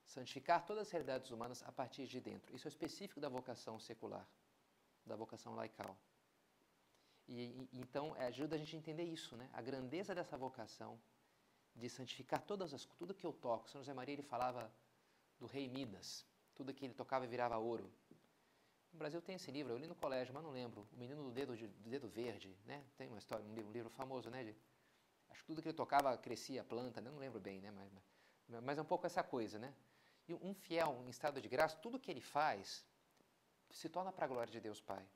santificar 0.04 0.64
todas 0.64 0.86
as 0.86 0.90
realidades 0.90 1.30
humanas 1.30 1.62
a 1.62 1.72
partir 1.72 2.06
de 2.06 2.20
dentro. 2.20 2.54
Isso 2.54 2.68
é 2.68 2.70
específico 2.70 3.20
da 3.20 3.28
vocação 3.28 3.78
secular, 3.78 4.26
da 5.04 5.16
vocação 5.16 5.54
laical. 5.54 5.96
E, 7.28 7.68
e, 7.72 7.80
então 7.80 8.14
ajuda 8.14 8.54
a 8.54 8.58
gente 8.58 8.76
a 8.76 8.78
entender 8.78 9.04
isso, 9.04 9.36
né? 9.36 9.50
A 9.52 9.60
grandeza 9.60 10.14
dessa 10.14 10.36
vocação 10.36 11.00
de 11.74 11.88
santificar 11.88 12.40
todas 12.42 12.72
as 12.72 12.84
tudo 12.84 13.14
que 13.14 13.26
eu 13.26 13.32
toco. 13.32 13.68
São 13.68 13.80
José 13.80 13.92
Maria 13.92 14.14
ele 14.14 14.22
falava 14.22 14.72
do 15.38 15.46
rei 15.46 15.68
Midas, 15.68 16.24
tudo 16.54 16.72
que 16.72 16.84
ele 16.84 16.94
tocava 16.94 17.26
virava 17.26 17.58
ouro. 17.58 17.92
No 18.92 18.98
Brasil 18.98 19.20
tem 19.20 19.36
esse 19.36 19.50
livro, 19.50 19.72
eu 19.72 19.78
li 19.78 19.86
no 19.86 19.94
colégio, 19.94 20.32
mas 20.32 20.42
não 20.42 20.50
lembro. 20.50 20.88
O 20.92 20.96
menino 20.96 21.24
do 21.24 21.30
dedo, 21.30 21.54
de, 21.54 21.66
do 21.66 21.90
dedo 21.90 22.08
verde, 22.08 22.56
né? 22.64 22.82
Tem 22.96 23.08
uma 23.08 23.18
história, 23.18 23.44
um 23.44 23.54
livro, 23.54 23.68
um 23.68 23.72
livro 23.72 23.90
famoso, 23.90 24.30
né? 24.30 24.44
De, 24.44 24.56
acho 25.30 25.40
que 25.40 25.46
tudo 25.46 25.62
que 25.62 25.68
ele 25.68 25.76
tocava 25.76 26.16
crescia 26.18 26.64
planta, 26.64 27.00
né? 27.00 27.10
não 27.10 27.18
lembro 27.18 27.40
bem, 27.40 27.60
né? 27.60 27.70
Mas, 27.70 28.62
mas, 28.62 28.78
é 28.78 28.82
um 28.82 28.86
pouco 28.86 29.06
essa 29.06 29.22
coisa, 29.22 29.58
né? 29.58 29.74
E 30.28 30.34
um 30.34 30.54
fiel 30.54 31.02
em 31.04 31.10
estado 31.10 31.40
de 31.40 31.48
graça, 31.48 31.76
tudo 31.76 31.98
que 31.98 32.10
ele 32.10 32.20
faz 32.20 32.84
se 33.70 33.88
torna 33.88 34.12
para 34.12 34.24
a 34.24 34.28
glória 34.28 34.52
de 34.52 34.60
Deus 34.60 34.80
Pai 34.80 35.06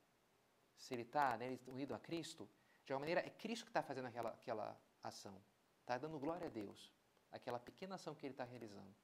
se 0.81 0.95
ele 0.95 1.03
está 1.03 1.37
né, 1.37 1.59
unido 1.67 1.95
a 1.95 1.99
Cristo, 1.99 2.49
de 2.85 2.93
alguma 2.93 3.07
maneira 3.07 3.21
é 3.21 3.31
Cristo 3.31 3.65
que 3.65 3.71
está 3.71 3.83
fazendo 3.83 4.07
aquela, 4.07 4.31
aquela 4.31 4.81
ação. 5.03 5.37
Está 5.81 5.99
dando 5.99 6.19
glória 6.19 6.47
a 6.47 6.51
Deus, 6.51 6.93
aquela 7.31 7.61
pequena 7.61 7.97
ação 7.97 8.15
que 8.15 8.25
ele 8.25 8.33
está 8.33 8.45
realizando. 8.45 8.95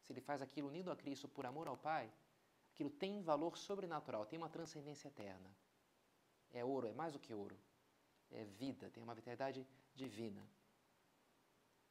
Se 0.00 0.12
ele 0.12 0.22
faz 0.22 0.40
aquilo 0.40 0.68
unido 0.68 0.90
a 0.90 0.96
Cristo 0.96 1.28
por 1.28 1.44
amor 1.44 1.68
ao 1.68 1.76
Pai, 1.76 2.10
aquilo 2.72 2.88
tem 2.88 3.20
valor 3.20 3.58
sobrenatural, 3.58 4.24
tem 4.24 4.38
uma 4.38 4.48
transcendência 4.48 5.08
eterna. 5.08 5.54
É 6.50 6.64
ouro, 6.64 6.86
é 6.86 6.92
mais 6.92 7.12
do 7.12 7.18
que 7.18 7.34
ouro. 7.34 7.58
É 8.30 8.44
vida, 8.44 8.90
tem 8.90 9.02
uma 9.02 9.14
vitalidade 9.14 9.66
divina. 10.04 10.42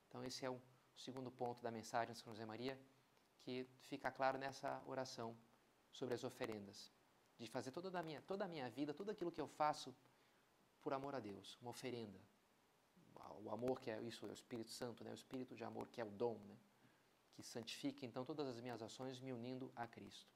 Então, 0.08 0.20
esse 0.30 0.42
é 0.48 0.50
o 0.50 0.60
segundo 1.06 1.32
ponto 1.42 1.62
da 1.62 1.72
mensagem 1.80 2.14
de 2.14 2.20
São 2.20 2.34
José 2.34 2.46
Maria, 2.54 2.76
que 3.42 3.54
fica 3.90 4.10
claro 4.20 4.38
nessa 4.44 4.70
oração 4.94 5.30
sobre 5.92 6.14
as 6.16 6.24
oferendas 6.24 6.78
de 7.38 7.48
fazer 7.56 7.72
toda 7.72 8.00
a 8.00 8.04
minha, 8.04 8.22
toda 8.32 8.46
a 8.46 8.48
minha 8.48 8.70
vida, 8.70 8.94
tudo 8.94 9.12
aquilo 9.12 9.32
que 9.32 9.42
eu 9.46 9.48
faço 9.48 9.96
por 10.82 10.92
amor 10.94 11.14
a 11.16 11.20
Deus, 11.20 11.58
uma 11.62 11.72
oferenda. 11.72 12.20
O 13.46 13.52
amor 13.52 13.80
que 13.80 13.92
é 13.92 14.02
isso, 14.02 14.26
é 14.26 14.30
o 14.30 14.34
Espírito 14.34 14.72
Santo, 14.72 15.04
né? 15.04 15.12
o 15.12 15.14
Espírito 15.22 15.56
de 15.56 15.64
amor 15.64 15.88
que 15.90 16.02
é 16.02 16.06
o 16.06 16.10
dom, 16.10 16.38
né? 16.52 16.58
que 17.34 17.44
santifica 17.44 18.06
então 18.06 18.26
todas 18.26 18.48
as 18.48 18.60
minhas 18.60 18.82
ações 18.82 19.20
me 19.20 19.32
unindo 19.32 19.72
a 19.76 19.86
Cristo. 19.86 20.32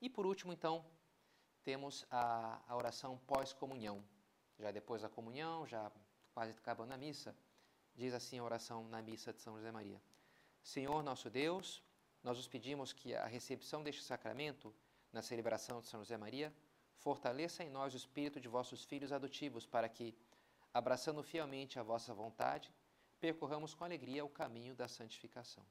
E 0.00 0.10
por 0.10 0.26
último, 0.26 0.52
então, 0.52 0.84
temos 1.62 2.04
a, 2.10 2.60
a 2.66 2.76
oração 2.76 3.18
pós-comunhão. 3.26 4.04
Já 4.58 4.70
depois 4.72 5.02
da 5.02 5.08
comunhão, 5.08 5.66
já 5.66 5.90
quase 6.34 6.50
acabando 6.50 6.92
a 6.92 6.96
missa, 6.96 7.34
diz 7.94 8.12
assim 8.12 8.38
a 8.38 8.44
oração 8.44 8.88
na 8.88 9.00
missa 9.00 9.32
de 9.32 9.40
São 9.40 9.56
José 9.56 9.70
Maria: 9.70 10.02
Senhor 10.62 11.02
nosso 11.02 11.30
Deus, 11.30 11.82
nós 12.22 12.38
os 12.38 12.48
pedimos 12.48 12.92
que 12.92 13.14
a 13.14 13.26
recepção 13.26 13.82
deste 13.82 14.02
sacramento 14.02 14.74
na 15.12 15.22
celebração 15.22 15.80
de 15.80 15.86
São 15.86 16.00
José 16.00 16.16
Maria, 16.16 16.52
fortaleça 16.96 17.62
em 17.62 17.70
nós 17.70 17.94
o 17.94 17.96
espírito 17.96 18.40
de 18.40 18.48
vossos 18.48 18.84
filhos 18.84 19.12
adotivos, 19.12 19.64
para 19.64 19.88
que, 19.88 20.14
abraçando 20.72 21.22
fielmente 21.22 21.78
a 21.78 21.82
vossa 21.82 22.12
vontade, 22.12 22.72
percorramos 23.20 23.74
com 23.74 23.84
alegria 23.84 24.24
o 24.24 24.28
caminho 24.28 24.74
da 24.74 24.88
santificação. 24.88 25.64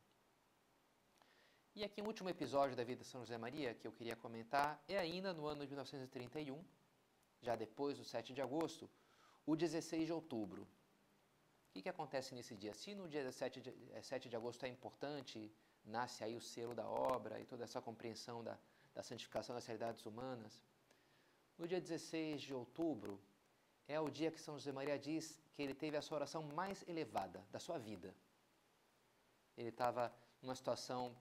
E 1.75 1.83
aqui, 1.83 2.01
o 2.01 2.05
um 2.05 2.07
último 2.07 2.29
episódio 2.29 2.75
da 2.75 2.83
vida 2.83 3.01
de 3.01 3.07
São 3.07 3.21
José 3.21 3.37
Maria 3.37 3.73
que 3.73 3.85
eu 3.85 3.91
queria 3.91 4.15
comentar 4.15 4.81
é 4.87 4.97
ainda 4.97 5.33
no 5.33 5.45
ano 5.45 5.61
de 5.65 5.71
1931, 5.71 6.63
já 7.41 7.55
depois 7.55 7.97
do 7.97 8.05
7 8.05 8.31
de 8.31 8.41
agosto, 8.41 8.89
o 9.45 9.55
16 9.55 10.05
de 10.05 10.13
outubro. 10.13 10.63
O 10.63 10.67
que, 11.73 11.81
que 11.81 11.89
acontece 11.89 12.35
nesse 12.35 12.55
dia? 12.55 12.73
Se 12.73 12.93
no 12.93 13.07
dia 13.07 13.31
7 13.31 13.61
de, 13.61 13.73
7 14.01 14.29
de 14.29 14.35
agosto 14.35 14.63
é 14.65 14.69
importante, 14.69 15.51
nasce 15.83 16.23
aí 16.23 16.35
o 16.35 16.41
selo 16.41 16.75
da 16.75 16.87
obra 16.87 17.39
e 17.39 17.45
toda 17.45 17.63
essa 17.63 17.81
compreensão 17.81 18.43
da, 18.43 18.57
da 18.93 19.01
santificação 19.01 19.55
das 19.55 19.65
realidades 19.65 20.05
humanas. 20.05 20.61
No 21.57 21.67
dia 21.67 21.81
16 21.81 22.41
de 22.41 22.53
outubro 22.53 23.19
é 23.87 23.99
o 23.99 24.09
dia 24.09 24.31
que 24.31 24.39
São 24.39 24.57
José 24.57 24.71
Maria 24.71 24.97
diz 24.97 25.41
que 25.53 25.61
ele 25.61 25.73
teve 25.73 25.97
a 25.97 26.01
sua 26.01 26.17
oração 26.17 26.43
mais 26.43 26.87
elevada 26.87 27.43
da 27.51 27.59
sua 27.59 27.77
vida. 27.77 28.13
Ele 29.57 29.69
estava 29.69 30.13
numa 30.41 30.55
situação 30.55 31.15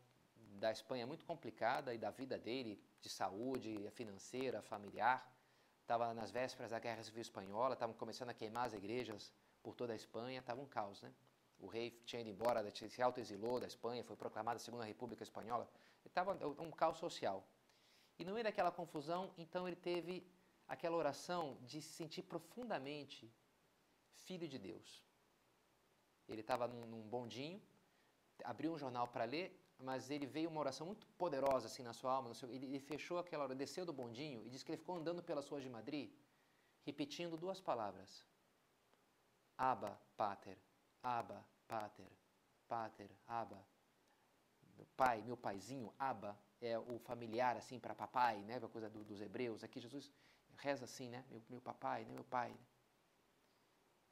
da 0.60 0.70
Espanha 0.70 1.06
muito 1.06 1.24
complicada 1.24 1.94
e 1.94 1.98
da 1.98 2.10
vida 2.10 2.38
dele, 2.38 2.80
de 3.00 3.08
saúde, 3.08 3.90
financeira, 3.92 4.62
familiar. 4.62 5.28
Estava 5.82 6.14
nas 6.14 6.30
vésperas 6.30 6.70
da 6.70 6.78
Guerra 6.78 7.02
Civil 7.02 7.20
Espanhola, 7.20 7.74
estavam 7.74 7.94
começando 7.94 8.30
a 8.30 8.34
queimar 8.34 8.66
as 8.66 8.72
igrejas 8.72 9.32
por 9.62 9.74
toda 9.74 9.92
a 9.92 9.96
Espanha, 9.96 10.40
estava 10.40 10.60
um 10.60 10.66
caos, 10.66 11.02
né? 11.02 11.12
O 11.58 11.66
rei 11.66 11.90
tinha 12.04 12.22
ido 12.22 12.30
embora, 12.30 12.68
se 12.70 13.02
autoexilou 13.02 13.60
da 13.60 13.66
Espanha, 13.66 14.02
foi 14.02 14.16
proclamada 14.16 14.56
a 14.56 14.60
Segunda 14.60 14.84
República 14.84 15.22
Espanhola. 15.22 15.68
Estava 16.04 16.36
um 16.60 16.70
caos 16.70 16.98
social. 16.98 17.46
E 18.18 18.24
no 18.24 18.32
meio 18.32 18.44
daquela 18.44 18.72
confusão, 18.72 19.32
então 19.38 19.66
ele 19.68 19.76
teve 19.76 20.26
aquela 20.66 20.96
oração 20.96 21.58
de 21.62 21.80
se 21.80 21.92
sentir 21.92 22.22
profundamente 22.22 23.32
filho 24.24 24.48
de 24.48 24.58
Deus. 24.58 25.04
Ele 26.28 26.40
estava 26.40 26.66
num, 26.66 26.86
num 26.86 27.02
bondinho, 27.02 27.60
abriu 28.44 28.72
um 28.72 28.78
jornal 28.78 29.06
para 29.08 29.24
ler, 29.24 29.61
mas 29.82 30.10
ele 30.10 30.26
veio 30.26 30.48
uma 30.48 30.60
oração 30.60 30.86
muito 30.86 31.06
poderosa 31.22 31.66
assim 31.66 31.82
na 31.82 31.92
sua 31.92 32.12
alma. 32.12 32.34
Seu, 32.34 32.48
ele, 32.50 32.66
ele, 32.66 32.80
fechou 32.80 33.18
aquela 33.18 33.44
hora, 33.44 33.54
desceu 33.54 33.84
do 33.84 33.92
bondinho 33.92 34.46
e 34.46 34.50
disse 34.50 34.64
que 34.64 34.70
ele 34.70 34.78
ficou 34.78 34.96
andando 34.96 35.22
pelas 35.22 35.48
ruas 35.48 35.62
de 35.62 35.68
Madrid, 35.68 36.10
repetindo 36.82 37.36
duas 37.36 37.60
palavras: 37.60 38.24
Abba, 39.58 40.00
Pater, 40.16 40.56
Abba, 41.02 41.44
Pater, 41.66 42.12
Pater, 42.68 43.10
Abba. 43.26 43.60
Meu 44.76 44.86
pai, 44.96 45.22
meu 45.22 45.36
paizinho, 45.36 45.92
Abba, 45.98 46.38
é, 46.60 46.78
o 46.78 46.98
familiar 47.00 47.56
assim 47.56 47.78
para 47.78 47.94
papai, 47.94 48.42
né, 48.44 48.56
a 48.56 48.68
coisa 48.68 48.88
do, 48.88 49.04
dos 49.04 49.20
hebreus. 49.20 49.62
Aqui 49.62 49.80
Jesus 49.80 50.10
reza 50.56 50.84
assim, 50.84 51.08
né, 51.08 51.24
meu, 51.28 51.42
meu 51.50 51.60
papai, 51.60 52.04
né, 52.04 52.12
meu 52.12 52.24
pai. 52.24 52.56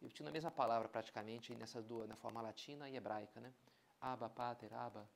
Eu 0.02 0.10
tinha 0.10 0.28
a 0.28 0.32
mesma 0.32 0.50
palavra 0.50 0.88
praticamente 0.88 1.54
nessas 1.54 1.84
duas, 1.84 2.08
na 2.08 2.16
forma 2.16 2.40
latina 2.40 2.88
e 2.88 2.96
hebraica, 2.96 3.40
né? 3.40 3.52
Abba, 4.00 4.28
pater, 4.30 4.72
Abba. 4.72 5.08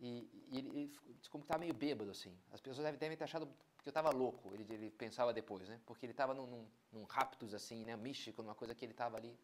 E, 0.00 0.28
e 0.48 0.58
ele, 0.58 0.68
ele 0.70 0.98
como 1.30 1.44
que 1.44 1.46
estava 1.46 1.60
meio 1.60 1.74
bêbado 1.74 2.10
assim. 2.10 2.36
As 2.50 2.60
pessoas 2.60 2.84
devem, 2.84 2.98
devem 2.98 3.16
ter 3.16 3.24
achado 3.24 3.46
que 3.82 3.88
eu 3.88 3.90
estava 3.90 4.10
louco. 4.10 4.52
Ele, 4.54 4.66
ele, 4.72 4.90
pensava 4.90 5.32
depois, 5.32 5.68
né? 5.68 5.80
Porque 5.86 6.06
ele 6.06 6.12
estava 6.12 6.34
num, 6.34 6.46
num, 6.46 6.66
num 6.90 7.04
raptus 7.04 7.54
assim, 7.54 7.84
né, 7.84 7.94
místico, 7.96 8.42
numa 8.42 8.54
coisa 8.54 8.74
que 8.74 8.84
ele 8.84 8.92
estava 8.92 9.16
ali 9.16 9.38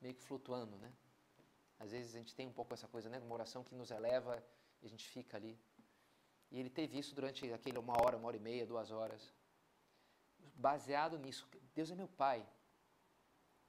meio 0.00 0.14
que 0.14 0.22
flutuando, 0.22 0.76
né? 0.78 0.92
Às 1.78 1.90
vezes 1.90 2.14
a 2.14 2.18
gente 2.18 2.34
tem 2.34 2.46
um 2.46 2.52
pouco 2.52 2.74
essa 2.74 2.86
coisa, 2.86 3.08
né, 3.08 3.18
uma 3.18 3.34
oração 3.34 3.64
que 3.64 3.74
nos 3.74 3.90
eleva 3.90 4.44
e 4.80 4.86
a 4.86 4.88
gente 4.88 5.08
fica 5.08 5.36
ali 5.36 5.58
e 6.52 6.60
ele 6.60 6.68
teve 6.68 6.98
isso 6.98 7.14
durante 7.14 7.50
aquele 7.50 7.78
uma 7.78 7.94
hora, 8.02 8.14
uma 8.18 8.28
hora 8.28 8.36
e 8.36 8.40
meia, 8.40 8.66
duas 8.66 8.90
horas. 8.90 9.32
Baseado 10.54 11.18
nisso, 11.18 11.48
Deus 11.74 11.90
é 11.90 11.94
meu 11.94 12.08
pai. 12.08 12.46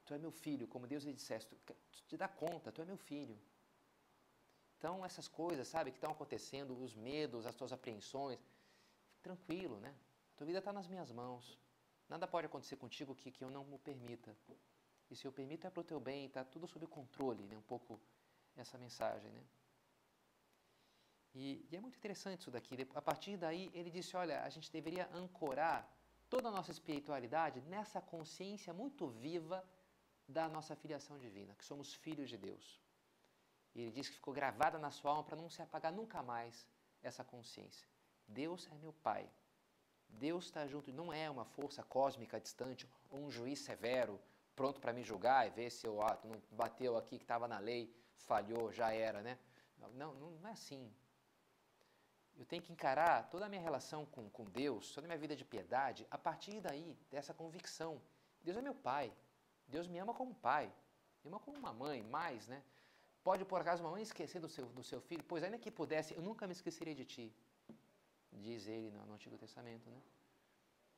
Tu 0.03 0.13
é 0.13 0.17
meu 0.17 0.31
filho, 0.31 0.67
como 0.67 0.85
Deus 0.85 1.05
lhe 1.05 1.13
disseste. 1.13 1.55
Tu, 1.65 1.73
te 2.09 2.17
dá 2.17 2.27
conta, 2.27 2.73
tu 2.73 2.81
é 2.81 2.85
meu 2.85 2.97
filho. 2.97 3.39
Então, 4.83 5.05
essas 5.05 5.29
coisas, 5.29 5.65
sabe, 5.65 5.91
que 5.91 5.97
estão 5.97 6.11
acontecendo, 6.11 6.77
os 6.77 6.93
medos, 6.93 7.45
as 7.45 7.55
tuas 7.55 7.71
apreensões, 7.71 8.37
tranquilo, 9.21 9.79
né? 9.79 9.95
Tua 10.35 10.45
vida 10.45 10.59
está 10.59 10.73
nas 10.73 10.89
minhas 10.89 11.09
mãos. 11.09 11.57
Nada 12.09 12.27
pode 12.27 12.47
acontecer 12.47 12.75
contigo 12.75 13.15
que, 13.15 13.31
que 13.31 13.45
eu 13.45 13.49
não 13.49 13.63
me 13.63 13.77
permita. 13.77 14.35
E 15.09 15.15
se 15.15 15.25
eu 15.25 15.31
permito 15.31 15.65
é 15.65 15.69
para 15.69 15.79
o 15.79 15.85
teu 15.85 16.01
bem, 16.01 16.25
está 16.25 16.43
tudo 16.43 16.67
sob 16.67 16.85
controle, 16.85 17.43
né? 17.45 17.55
Um 17.55 17.61
pouco 17.61 17.97
essa 18.57 18.77
mensagem, 18.77 19.31
né? 19.31 19.41
E, 21.33 21.65
e, 21.71 21.77
é 21.77 21.79
muito 21.79 21.95
interessante 21.95 22.41
isso 22.41 22.51
daqui. 22.51 22.75
A 22.93 23.01
partir 23.01 23.37
daí, 23.37 23.71
ele 23.73 23.89
disse: 23.89 24.17
olha, 24.17 24.43
a 24.43 24.49
gente 24.49 24.69
deveria 24.69 25.09
ancorar 25.13 25.89
toda 26.29 26.49
a 26.49 26.51
nossa 26.51 26.71
espiritualidade 26.71 27.61
nessa 27.61 28.01
consciência 28.01 28.73
muito 28.73 29.07
viva 29.07 29.65
da 30.27 30.49
nossa 30.49 30.75
filiação 30.75 31.17
divina, 31.17 31.55
que 31.55 31.63
somos 31.63 31.93
filhos 31.93 32.29
de 32.29 32.37
Deus. 32.37 32.82
E 33.75 33.81
ele 33.81 33.91
diz 33.91 34.07
que 34.09 34.15
ficou 34.15 34.33
gravada 34.33 34.77
na 34.77 34.91
sua 34.91 35.11
alma 35.11 35.23
para 35.23 35.35
não 35.35 35.49
se 35.49 35.61
apagar 35.61 35.91
nunca 35.91 36.21
mais 36.21 36.67
essa 37.01 37.23
consciência. 37.23 37.87
Deus 38.27 38.67
é 38.71 38.75
meu 38.75 38.93
Pai. 38.93 39.29
Deus 40.07 40.45
está 40.45 40.67
junto, 40.67 40.91
não 40.91 41.11
é 41.11 41.29
uma 41.29 41.43
força 41.43 41.81
cósmica 41.83 42.39
distante 42.39 42.87
ou 43.09 43.19
um 43.19 43.31
juiz 43.31 43.59
severo 43.59 44.19
pronto 44.55 44.79
para 44.79 44.93
me 44.93 45.03
julgar 45.03 45.47
e 45.47 45.49
ver 45.49 45.69
se 45.69 45.87
eu 45.87 46.01
ah, 46.01 46.17
não 46.23 46.41
bateu 46.51 46.95
aqui 46.97 47.17
que 47.17 47.23
estava 47.23 47.47
na 47.47 47.59
lei, 47.59 47.93
falhou, 48.17 48.71
já 48.71 48.93
era, 48.93 49.21
né? 49.21 49.37
Não, 49.77 50.13
não, 50.13 50.29
não 50.31 50.49
é 50.49 50.51
assim. 50.51 50.93
Eu 52.35 52.45
tenho 52.45 52.61
que 52.61 52.71
encarar 52.71 53.29
toda 53.29 53.45
a 53.45 53.49
minha 53.49 53.61
relação 53.61 54.05
com, 54.05 54.29
com 54.29 54.45
Deus, 54.45 54.91
toda 54.93 55.05
a 55.05 55.09
minha 55.09 55.17
vida 55.19 55.35
de 55.35 55.45
piedade, 55.45 56.07
a 56.09 56.17
partir 56.17 56.61
daí, 56.61 56.97
dessa 57.09 57.33
convicção. 57.33 58.01
Deus 58.41 58.57
é 58.57 58.61
meu 58.61 58.73
pai. 58.73 59.13
Deus 59.67 59.87
me 59.87 59.99
ama 59.99 60.13
como 60.13 60.33
pai. 60.33 60.71
Me 61.23 61.29
ama 61.29 61.39
como 61.39 61.57
uma 61.57 61.73
mãe, 61.73 62.01
mais, 62.01 62.47
né? 62.47 62.63
Pode, 63.23 63.45
por 63.45 63.59
acaso, 63.61 63.81
uma 63.83 63.91
mãe 63.91 64.03
esquecer 64.03 64.39
do 64.45 64.49
seu, 64.49 64.65
do 64.79 64.83
seu 64.83 64.99
filho? 64.99 65.23
Pois 65.23 65.43
ainda 65.43 65.57
que 65.57 65.71
pudesse, 65.71 66.13
eu 66.13 66.21
nunca 66.21 66.45
me 66.45 66.53
esqueceria 66.57 66.95
de 67.01 67.05
ti. 67.05 67.33
Diz 68.31 68.67
ele 68.67 68.89
no, 68.91 69.13
Antigo 69.13 69.37
Testamento, 69.37 69.89
né? 69.89 70.01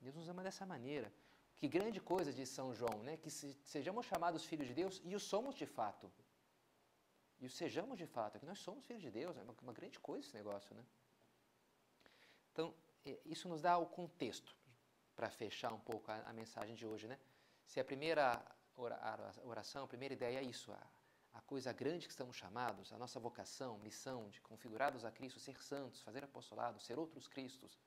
Deus 0.02 0.16
nos 0.16 0.28
ama 0.28 0.42
dessa 0.42 0.66
maneira. 0.66 1.12
Que 1.56 1.68
grande 1.68 2.00
coisa 2.02 2.34
diz 2.34 2.50
São 2.50 2.74
João, 2.74 2.98
né? 3.04 3.18
Que 3.18 3.30
se, 3.30 3.54
sejamos 3.64 4.06
chamados 4.06 4.46
filhos 4.46 4.68
de 4.68 4.74
Deus 4.74 5.02
e 5.04 5.16
o 5.16 5.20
somos 5.20 5.56
de 5.56 5.66
fato. 5.66 6.12
E 7.40 7.46
o 7.46 7.50
sejamos 7.50 7.98
de 7.98 8.08
fato, 8.08 8.38
é 8.38 8.40
que 8.40 8.46
nós 8.46 8.60
somos 8.60 8.86
filhos 8.86 9.02
de 9.02 9.12
Deus, 9.12 9.38
é 9.38 9.44
uma, 9.44 9.56
uma 9.62 9.74
grande 9.74 10.00
coisa 10.00 10.26
esse 10.26 10.36
negócio, 10.36 10.74
né? 10.74 10.84
Então, 12.52 12.74
isso 13.26 13.48
nos 13.48 13.62
dá 13.62 13.78
o 13.78 13.86
contexto 13.86 14.56
para 15.16 15.30
fechar 15.30 15.72
um 15.74 15.80
pouco 15.80 16.10
a, 16.12 16.16
a, 16.22 16.34
mensagem 16.34 16.76
de 16.76 16.86
hoje, 16.88 17.08
né? 17.08 17.20
Se 17.66 17.80
a 17.80 17.86
primeira 17.86 18.44
oração, 19.44 19.84
a 19.84 19.88
primeira 19.88 20.14
ideia 20.14 20.40
é 20.40 20.44
isso, 20.44 20.72
a, 20.72 20.82
a 21.36 21.42
coisa 21.42 21.72
grande 21.82 22.08
que 22.08 22.14
estamos 22.16 22.36
chamados, 22.36 22.92
a 22.92 22.98
nossa 22.98 23.20
vocação, 23.20 23.78
missão 23.80 24.30
de 24.30 24.42
configurados 24.42 25.06
a 25.06 25.12
Cristo, 25.12 25.40
ser 25.40 25.62
santos, 25.62 26.02
fazer 26.02 26.24
apostolado, 26.24 26.80
ser 26.80 26.98
outros 26.98 27.28
Cristos, 27.28 27.78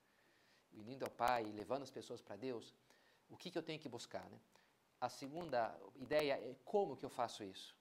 unindo 0.81 1.03
ao 1.05 1.11
Pai 1.11 1.43
e 1.43 1.51
levando 1.51 1.83
as 1.83 1.91
pessoas 1.91 2.21
para 2.21 2.35
Deus, 2.35 2.73
o 3.29 3.35
que, 3.35 3.51
que 3.51 3.57
eu 3.57 3.63
tenho 3.63 3.79
que 3.79 3.89
buscar, 3.89 4.27
né? 4.29 4.39
A 5.01 5.09
segunda 5.09 5.59
ideia 5.95 6.33
é 6.33 6.55
como 6.63 6.95
que 6.95 7.05
eu 7.05 7.09
faço 7.09 7.43
isso. 7.43 7.75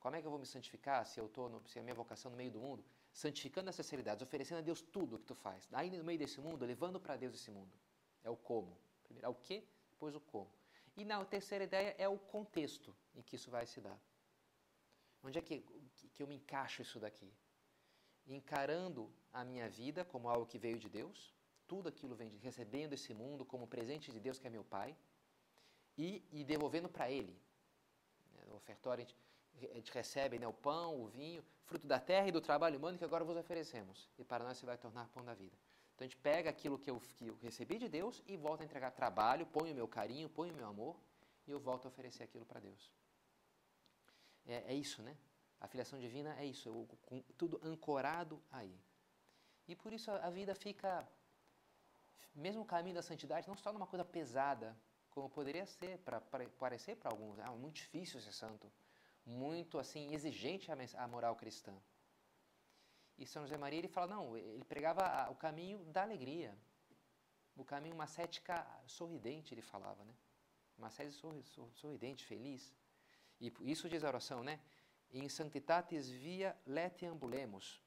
Como 0.00 0.16
é 0.16 0.20
que 0.20 0.26
eu 0.26 0.30
vou 0.30 0.40
me 0.40 0.46
santificar 0.46 1.04
se 1.06 1.20
eu 1.20 1.26
estou, 1.26 1.62
se 1.66 1.78
é 1.78 1.80
a 1.80 1.84
minha 1.84 1.94
vocação 1.94 2.30
no 2.30 2.36
meio 2.36 2.50
do 2.50 2.60
mundo? 2.60 2.84
santificando 3.12 3.68
essas 3.68 3.88
realidades, 3.90 4.22
oferecendo 4.22 4.58
a 4.58 4.62
Deus 4.62 4.80
tudo 4.80 5.16
o 5.16 5.18
que 5.18 5.26
tu 5.26 5.34
faz. 5.34 5.68
Aí 5.72 5.90
no 5.90 6.02
meio 6.02 6.18
desse 6.18 6.40
mundo, 6.40 6.64
levando 6.64 6.98
para 6.98 7.16
Deus 7.16 7.34
esse 7.34 7.50
mundo. 7.50 7.72
É 8.24 8.30
o 8.30 8.36
como. 8.36 8.76
Primeiro 9.04 9.26
é 9.26 9.28
o 9.28 9.34
que, 9.34 9.62
depois 9.90 10.14
o 10.14 10.20
como. 10.20 10.50
E 10.96 11.04
na 11.04 11.24
terceira 11.24 11.64
ideia 11.64 11.94
é 11.98 12.08
o 12.08 12.18
contexto 12.18 12.94
em 13.14 13.22
que 13.22 13.36
isso 13.36 13.50
vai 13.50 13.66
se 13.66 13.80
dar. 13.80 13.98
Onde 15.22 15.38
é 15.38 15.42
que, 15.42 15.60
que 16.14 16.22
eu 16.22 16.26
me 16.26 16.34
encaixo 16.34 16.82
isso 16.82 16.98
daqui? 16.98 17.32
Encarando 18.26 19.10
a 19.32 19.44
minha 19.44 19.68
vida 19.68 20.04
como 20.04 20.28
algo 20.28 20.46
que 20.46 20.58
veio 20.58 20.78
de 20.78 20.88
Deus, 20.88 21.34
tudo 21.66 21.88
aquilo 21.88 22.14
vem 22.14 22.28
de 22.28 22.38
recebendo 22.38 22.92
esse 22.92 23.14
mundo 23.14 23.44
como 23.44 23.66
presente 23.66 24.10
de 24.10 24.20
Deus 24.20 24.38
que 24.38 24.46
é 24.46 24.50
meu 24.50 24.64
Pai, 24.64 24.96
e, 25.96 26.22
e 26.32 26.44
devolvendo 26.44 26.88
para 26.88 27.10
Ele. 27.10 27.38
No 28.48 28.56
ofertório, 28.56 29.04
a 29.04 29.06
gente, 29.06 29.16
a 29.70 29.74
gente 29.74 29.92
recebe 29.92 30.38
né, 30.38 30.46
o 30.46 30.52
pão, 30.52 31.00
o 31.02 31.06
vinho, 31.06 31.44
fruto 31.64 31.86
da 31.86 32.00
terra 32.00 32.28
e 32.28 32.32
do 32.32 32.40
trabalho 32.40 32.78
humano 32.78 32.98
que 32.98 33.04
agora 33.04 33.24
vos 33.24 33.36
oferecemos. 33.36 34.08
E 34.18 34.24
para 34.24 34.44
nós 34.44 34.58
se 34.58 34.66
vai 34.66 34.76
tornar 34.76 35.08
pão 35.08 35.24
da 35.24 35.34
vida. 35.34 35.56
Então 35.94 36.04
a 36.04 36.08
gente 36.08 36.16
pega 36.16 36.50
aquilo 36.50 36.78
que 36.78 36.90
eu, 36.90 37.00
que 37.00 37.26
eu 37.28 37.36
recebi 37.42 37.78
de 37.78 37.88
Deus 37.88 38.22
e 38.26 38.36
volta 38.36 38.62
a 38.62 38.66
entregar 38.66 38.90
trabalho, 38.90 39.46
põe 39.46 39.70
o 39.72 39.74
meu 39.74 39.86
carinho, 39.86 40.28
põe 40.28 40.50
o 40.50 40.54
meu 40.54 40.66
amor 40.66 40.98
e 41.46 41.50
eu 41.50 41.60
volto 41.60 41.86
a 41.86 41.88
oferecer 41.88 42.22
aquilo 42.22 42.44
para 42.44 42.60
Deus. 42.60 42.90
É, 44.46 44.72
é, 44.72 44.74
isso, 44.74 45.02
né? 45.02 45.16
A 45.60 45.68
filiação 45.68 45.98
divina 45.98 46.34
é 46.38 46.44
isso, 46.44 46.68
eu, 46.68 46.88
com, 47.02 47.22
tudo 47.36 47.60
ancorado 47.62 48.42
aí. 48.50 48.76
E 49.68 49.76
por 49.76 49.92
isso 49.92 50.10
a, 50.10 50.16
a 50.26 50.30
vida 50.30 50.54
fica, 50.54 51.06
mesmo 52.34 52.62
o 52.62 52.66
caminho 52.66 52.96
da 52.96 53.02
santidade, 53.02 53.48
não 53.48 53.56
se 53.56 53.62
torna 53.62 53.78
uma 53.78 53.86
coisa 53.86 54.04
pesada, 54.04 54.76
como 55.10 55.30
poderia 55.30 55.66
ser, 55.66 55.98
para 55.98 56.20
parecer 56.58 56.96
para 56.96 57.10
alguns. 57.10 57.38
Ah, 57.38 57.52
é 57.52 57.56
muito 57.56 57.76
difícil 57.76 58.20
ser 58.20 58.32
santo 58.32 58.70
muito 59.24 59.78
assim 59.78 60.12
exigente 60.12 60.70
a, 60.70 61.08
moral 61.08 61.36
cristã. 61.36 61.72
E 63.18 63.26
São 63.26 63.42
José 63.42 63.56
Maria 63.56 63.78
ele 63.78 63.88
fala 63.88 64.08
não, 64.08 64.36
ele 64.36 64.64
pregava 64.64 65.30
o 65.30 65.34
caminho 65.34 65.84
da 65.84 66.02
alegria, 66.02 66.56
o 67.56 67.64
caminho 67.64 67.94
uma 67.94 68.06
cética 68.06 68.66
sorridente 68.86 69.54
ele 69.54 69.62
falava, 69.62 70.04
né? 70.04 70.14
Uma 70.76 70.90
sede 70.90 71.12
sorridente, 71.74 72.24
feliz. 72.24 72.74
E 73.42 73.52
isso 73.72 73.88
diz 73.88 74.04
a 74.04 74.08
oração, 74.08 74.42
né? 74.44 74.60
In 75.10 75.28
sanctitatis 75.28 76.08
via 76.08 76.56
letiambulemos, 76.64 77.82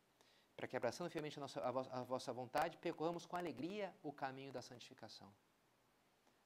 para 0.55 0.67
que 0.67 0.75
abraçando 0.75 1.09
fielmente 1.09 1.39
a, 1.39 1.41
nossa, 1.41 1.59
a, 1.61 2.03
vossa 2.03 2.31
vontade, 2.33 2.77
percorramos 2.77 3.25
com 3.25 3.35
alegria 3.37 3.95
o 4.03 4.11
caminho 4.11 4.51
da 4.51 4.61
santificação. 4.61 5.33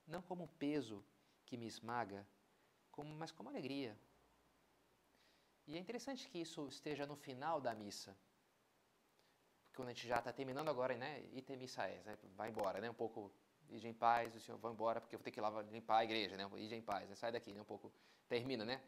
Não 0.05 0.21
como 0.21 0.43
um 0.43 0.47
peso 0.47 1.03
que 1.45 1.57
me 1.57 1.65
esmaga, 1.65 2.25
como, 2.91 3.13
mas 3.15 3.31
como 3.31 3.49
alegria, 3.49 3.97
e 5.69 5.75
é 5.75 5.79
interessante 5.79 6.27
que 6.27 6.39
isso 6.39 6.67
esteja 6.67 7.05
no 7.05 7.15
final 7.15 7.61
da 7.61 7.75
missa. 7.75 8.17
Quando 9.75 9.89
a 9.89 9.93
gente 9.93 10.07
já 10.07 10.17
está 10.17 10.33
terminando 10.33 10.67
agora, 10.67 10.95
né? 10.95 11.23
Ite 11.31 11.55
missa 11.55 11.83
é, 11.83 12.01
né? 12.03 12.17
vai 12.35 12.49
embora, 12.49 12.81
né? 12.81 12.89
Um 12.89 12.99
pouco, 13.03 13.31
ide 13.71 13.87
em 13.87 13.93
paz, 13.93 14.35
o 14.35 14.39
senhor 14.39 14.57
vai 14.57 14.71
embora, 14.71 14.99
porque 14.99 15.15
eu 15.15 15.19
vou 15.19 15.23
ter 15.23 15.31
que 15.31 15.39
ir 15.39 15.41
lá 15.41 15.61
limpar 15.63 15.99
a 15.99 16.03
igreja, 16.03 16.35
né? 16.35 16.49
Ide 16.57 16.75
em 16.75 16.81
paz, 16.81 17.09
né? 17.09 17.15
sai 17.15 17.31
daqui, 17.31 17.53
né? 17.53 17.61
Um 17.61 17.65
pouco, 17.65 17.91
termina, 18.27 18.65
né? 18.65 18.81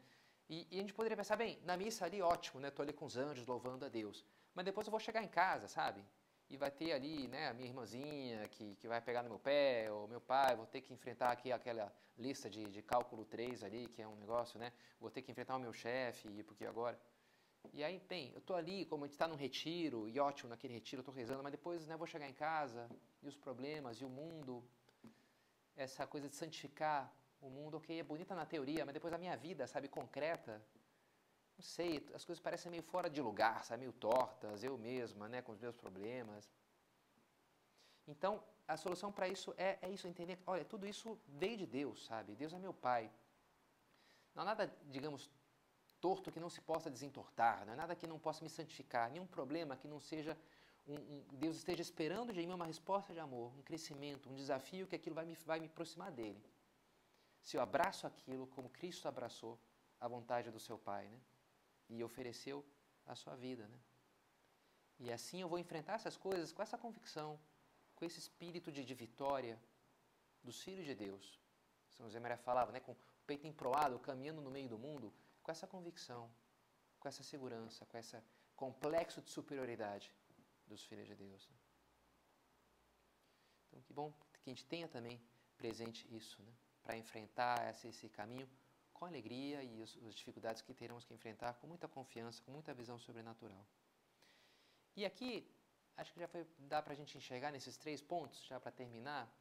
E, 0.48 0.66
e, 0.70 0.78
a 0.78 0.80
gente 0.80 0.92
poderia 0.92 1.16
pensar, 1.16 1.36
bem, 1.36 1.58
na 1.64 1.76
missa 1.76 2.04
ali, 2.04 2.20
ótimo, 2.20 2.60
né? 2.60 2.68
Estou 2.68 2.82
ali 2.82 2.92
com 2.92 3.06
os 3.06 3.16
anjos 3.16 3.46
louvando 3.46 3.84
a 3.84 3.88
Deus. 3.88 4.24
Mas 4.54 4.64
depois 4.64 4.86
eu 4.86 4.90
vou 4.90 5.00
chegar 5.00 5.22
em 5.22 5.28
casa, 5.28 5.66
sabe? 5.68 6.04
E 6.50 6.56
vai 6.56 6.70
ter 6.70 6.92
ali, 6.92 7.28
né, 7.28 7.48
a 7.48 7.54
minha 7.54 7.68
irmãzinha 7.68 8.46
que, 8.48 8.74
que 8.76 8.86
vai 8.86 9.00
pegar 9.00 9.22
no 9.22 9.30
meu 9.30 9.38
pé, 9.38 9.90
ou 9.90 10.06
meu 10.06 10.20
pai, 10.20 10.54
vou 10.54 10.66
ter 10.66 10.82
que 10.82 10.92
enfrentar 10.92 11.30
aqui 11.30 11.50
aquela 11.50 11.90
lista 12.18 12.50
de, 12.50 12.64
de 12.64 12.82
cálculo 12.82 13.24
3 13.24 13.64
ali, 13.64 13.86
que 13.86 14.02
é 14.02 14.06
um 14.06 14.16
negócio, 14.16 14.58
né? 14.58 14.72
Vou 15.00 15.10
ter 15.10 15.22
que 15.22 15.30
enfrentar 15.30 15.56
o 15.56 15.60
meu 15.60 15.72
chefe, 15.72 16.42
porque 16.42 16.66
agora... 16.66 17.00
E 17.72 17.82
aí, 17.82 17.98
bem, 18.00 18.30
eu 18.32 18.38
estou 18.38 18.56
ali, 18.56 18.84
como 18.86 19.04
a 19.04 19.06
gente 19.06 19.14
está 19.14 19.26
num 19.26 19.36
retiro, 19.36 20.08
e 20.08 20.18
ótimo, 20.18 20.50
naquele 20.50 20.74
retiro 20.74 21.00
eu 21.00 21.02
estou 21.02 21.14
rezando, 21.14 21.42
mas 21.42 21.52
depois 21.52 21.86
né, 21.86 21.96
vou 21.96 22.06
chegar 22.06 22.28
em 22.28 22.34
casa, 22.34 22.88
e 23.22 23.28
os 23.28 23.36
problemas, 23.36 24.00
e 24.00 24.04
o 24.04 24.08
mundo, 24.08 24.62
essa 25.76 26.06
coisa 26.06 26.28
de 26.28 26.36
santificar 26.36 27.10
o 27.40 27.48
mundo, 27.48 27.76
ok, 27.78 27.98
é 27.98 28.02
bonita 28.02 28.34
na 28.34 28.44
teoria, 28.44 28.84
mas 28.84 28.92
depois 28.92 29.12
a 29.14 29.18
minha 29.18 29.36
vida, 29.36 29.66
sabe, 29.66 29.88
concreta, 29.88 30.62
não 31.56 31.64
sei, 31.64 32.06
as 32.14 32.24
coisas 32.24 32.42
parecem 32.42 32.70
meio 32.70 32.82
fora 32.82 33.08
de 33.08 33.20
lugar, 33.20 33.64
sabe, 33.64 33.80
meio 33.80 33.92
tortas, 33.92 34.62
eu 34.62 34.76
mesma, 34.76 35.28
né, 35.28 35.40
com 35.40 35.52
os 35.52 35.58
meus 35.58 35.74
problemas. 35.74 36.50
Então, 38.06 38.42
a 38.66 38.76
solução 38.76 39.10
para 39.12 39.28
isso 39.28 39.54
é, 39.56 39.78
é 39.80 39.88
isso, 39.90 40.06
entender, 40.06 40.38
olha, 40.46 40.64
tudo 40.64 40.86
isso 40.86 41.18
veio 41.26 41.56
de 41.56 41.66
Deus, 41.66 42.04
sabe? 42.06 42.34
Deus 42.34 42.52
é 42.52 42.58
meu 42.58 42.74
Pai. 42.74 43.10
Não 44.34 44.42
há 44.42 44.46
nada, 44.46 44.74
digamos, 44.90 45.30
torto 46.04 46.32
que 46.32 46.40
não 46.44 46.50
se 46.50 46.60
possa 46.60 46.90
desentortar, 46.90 47.64
não 47.64 47.72
é 47.74 47.76
nada 47.76 47.94
que 48.00 48.08
não 48.12 48.18
possa 48.26 48.42
me 48.46 48.50
santificar, 48.50 49.10
nenhum 49.10 49.26
problema 49.26 49.76
que 49.76 49.88
não 49.92 50.00
seja 50.00 50.36
um, 50.86 50.94
um, 50.94 51.24
Deus 51.44 51.56
esteja 51.56 51.80
esperando 51.80 52.32
de 52.32 52.44
mim 52.44 52.52
uma 52.52 52.66
resposta 52.66 53.12
de 53.12 53.20
amor, 53.20 53.52
um 53.56 53.62
crescimento, 53.62 54.28
um 54.28 54.34
desafio 54.34 54.86
que 54.88 54.96
aquilo 54.96 55.14
vai 55.14 55.24
me, 55.24 55.36
vai 55.46 55.60
me 55.60 55.66
aproximar 55.66 56.10
dele. 56.10 56.42
Se 57.40 57.56
eu 57.56 57.62
abraço 57.62 58.06
aquilo 58.06 58.48
como 58.48 58.68
Cristo 58.68 59.06
abraçou 59.06 59.56
a 60.00 60.08
vontade 60.08 60.50
do 60.50 60.58
seu 60.58 60.76
Pai, 60.76 61.06
né? 61.06 61.20
E 61.88 62.02
ofereceu 62.02 62.64
a 63.06 63.14
sua 63.14 63.36
vida, 63.36 63.64
né? 63.68 63.78
E 64.98 65.12
assim 65.12 65.40
eu 65.40 65.48
vou 65.48 65.58
enfrentar 65.58 65.94
essas 65.94 66.16
coisas 66.16 66.52
com 66.52 66.62
essa 66.62 66.76
convicção, 66.76 67.38
com 67.94 68.04
esse 68.04 68.18
espírito 68.18 68.72
de, 68.72 68.84
de 68.84 68.94
vitória 68.94 69.56
dos 70.42 70.60
filhos 70.60 70.84
de 70.84 70.94
Deus. 70.94 71.40
São 71.90 72.06
José 72.06 72.18
Maria 72.18 72.36
falava, 72.36 72.72
né? 72.72 72.80
Com 72.80 72.92
o 72.92 72.96
peito 73.26 73.46
emproado, 73.46 73.98
caminhando 74.00 74.40
no 74.40 74.50
meio 74.50 74.68
do 74.68 74.78
mundo, 74.78 75.12
com 75.42 75.50
essa 75.50 75.66
convicção, 75.66 76.30
com 77.00 77.08
essa 77.08 77.22
segurança, 77.22 77.84
com 77.86 77.98
esse 77.98 78.16
complexo 78.54 79.20
de 79.20 79.30
superioridade 79.30 80.14
dos 80.66 80.82
filhos 80.84 81.06
de 81.06 81.14
Deus. 81.14 81.48
Então, 83.68 83.82
que 83.82 83.92
bom 83.92 84.12
que 84.42 84.50
a 84.50 84.54
gente 84.54 84.64
tenha 84.66 84.88
também 84.88 85.20
presente 85.56 86.06
isso, 86.14 86.42
né? 86.42 86.52
para 86.82 86.96
enfrentar 86.96 87.70
esse, 87.70 87.88
esse, 87.88 88.08
caminho 88.08 88.48
com 88.92 89.04
alegria 89.04 89.62
e 89.62 89.82
as, 89.82 89.96
as 90.08 90.14
dificuldades 90.14 90.62
que 90.62 90.74
teremos 90.74 91.04
que 91.04 91.14
enfrentar 91.14 91.54
com 91.54 91.66
muita 91.66 91.86
confiança, 91.88 92.42
com 92.42 92.50
muita 92.50 92.74
visão 92.74 92.98
sobrenatural. 92.98 93.64
E 94.96 95.04
aqui, 95.04 95.48
acho 95.96 96.12
que 96.12 96.20
já 96.20 96.28
foi, 96.28 96.46
dá 96.58 96.82
para 96.82 96.92
a 96.92 96.96
gente 96.96 97.16
enxergar 97.16 97.50
nesses 97.50 97.76
três 97.76 98.02
pontos, 98.02 98.44
já 98.44 98.58
para 98.60 98.72
terminar, 98.72 99.32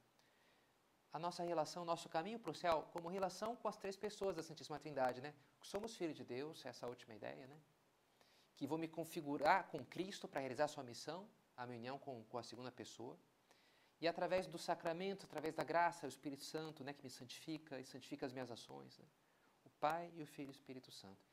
a 1.13 1.19
nossa 1.19 1.43
relação, 1.43 1.83
nosso 1.83 2.07
caminho 2.07 2.39
para 2.39 2.51
o 2.51 2.55
céu, 2.55 2.87
como 2.93 3.09
relação 3.09 3.55
com 3.55 3.67
as 3.67 3.77
três 3.77 3.97
pessoas 3.97 4.35
da 4.35 4.43
Santíssima 4.43 4.79
Trindade, 4.79 5.19
né? 5.19 5.33
Somos 5.61 5.95
filhos 5.95 6.15
de 6.15 6.23
Deus, 6.23 6.65
essa 6.65 6.85
é 6.85 6.89
última 6.89 7.13
ideia, 7.13 7.47
né? 7.47 7.57
que 8.61 8.67
vou 8.67 8.77
me 8.77 8.87
configurar 8.87 9.67
com 9.69 9.83
Cristo 9.83 10.27
para 10.27 10.39
realizar 10.39 10.67
sua 10.67 10.83
missão, 10.83 11.27
a 11.57 11.65
minha 11.65 11.79
união 11.79 11.97
com, 11.97 12.23
com 12.25 12.37
a 12.37 12.43
segunda 12.43 12.71
pessoa. 12.71 13.17
E 13.99 14.07
através 14.07 14.45
do 14.45 14.59
sacramento, 14.59 15.25
através 15.25 15.55
da 15.55 15.63
graça, 15.63 16.05
o 16.05 16.09
Espírito 16.09 16.43
Santo, 16.43 16.83
né, 16.83 16.93
que 16.93 17.03
me 17.03 17.09
santifica 17.09 17.79
e 17.79 17.85
santifica 17.85 18.23
as 18.23 18.31
minhas 18.31 18.51
ações. 18.51 18.99
Né? 18.99 19.05
O 19.65 19.69
Pai 19.79 20.11
e 20.15 20.21
o 20.21 20.27
Filho 20.27 20.49
e 20.49 20.51
o 20.51 20.57
Espírito 20.59 20.91
Santo. 20.91 21.25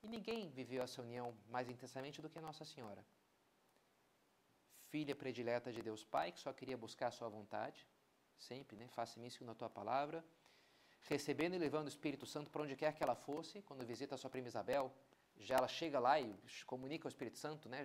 E 0.00 0.08
ninguém 0.08 0.48
viveu 0.50 0.80
essa 0.80 1.02
união 1.02 1.36
mais 1.48 1.68
intensamente 1.68 2.22
do 2.22 2.30
que 2.30 2.40
Nossa 2.40 2.64
Senhora. 2.64 3.04
Filha 4.90 5.16
predileta 5.16 5.72
de 5.72 5.82
Deus 5.82 6.04
Pai, 6.04 6.30
que 6.30 6.38
só 6.38 6.52
queria 6.52 6.76
buscar 6.76 7.08
a 7.08 7.10
sua 7.10 7.28
vontade, 7.28 7.84
sempre, 8.38 8.76
né? 8.76 8.86
Faça-me 8.86 9.26
isso 9.26 9.44
na 9.44 9.56
tua 9.56 9.68
palavra. 9.68 10.24
Recebendo 11.08 11.54
e 11.54 11.58
levando 11.58 11.86
o 11.86 11.88
Espírito 11.88 12.26
Santo 12.26 12.50
para 12.50 12.62
onde 12.62 12.74
quer 12.74 12.92
que 12.92 13.02
ela 13.02 13.14
fosse, 13.14 13.62
quando 13.62 13.84
visita 13.84 14.14
a 14.14 14.18
sua 14.18 14.28
prima 14.28 14.48
Isabel, 14.48 14.92
já 15.38 15.56
ela 15.56 15.68
chega 15.68 15.98
lá 15.98 16.20
e 16.20 16.34
comunica 16.66 17.06
o 17.06 17.08
Espírito 17.08 17.38
Santo, 17.38 17.68
né? 17.68 17.84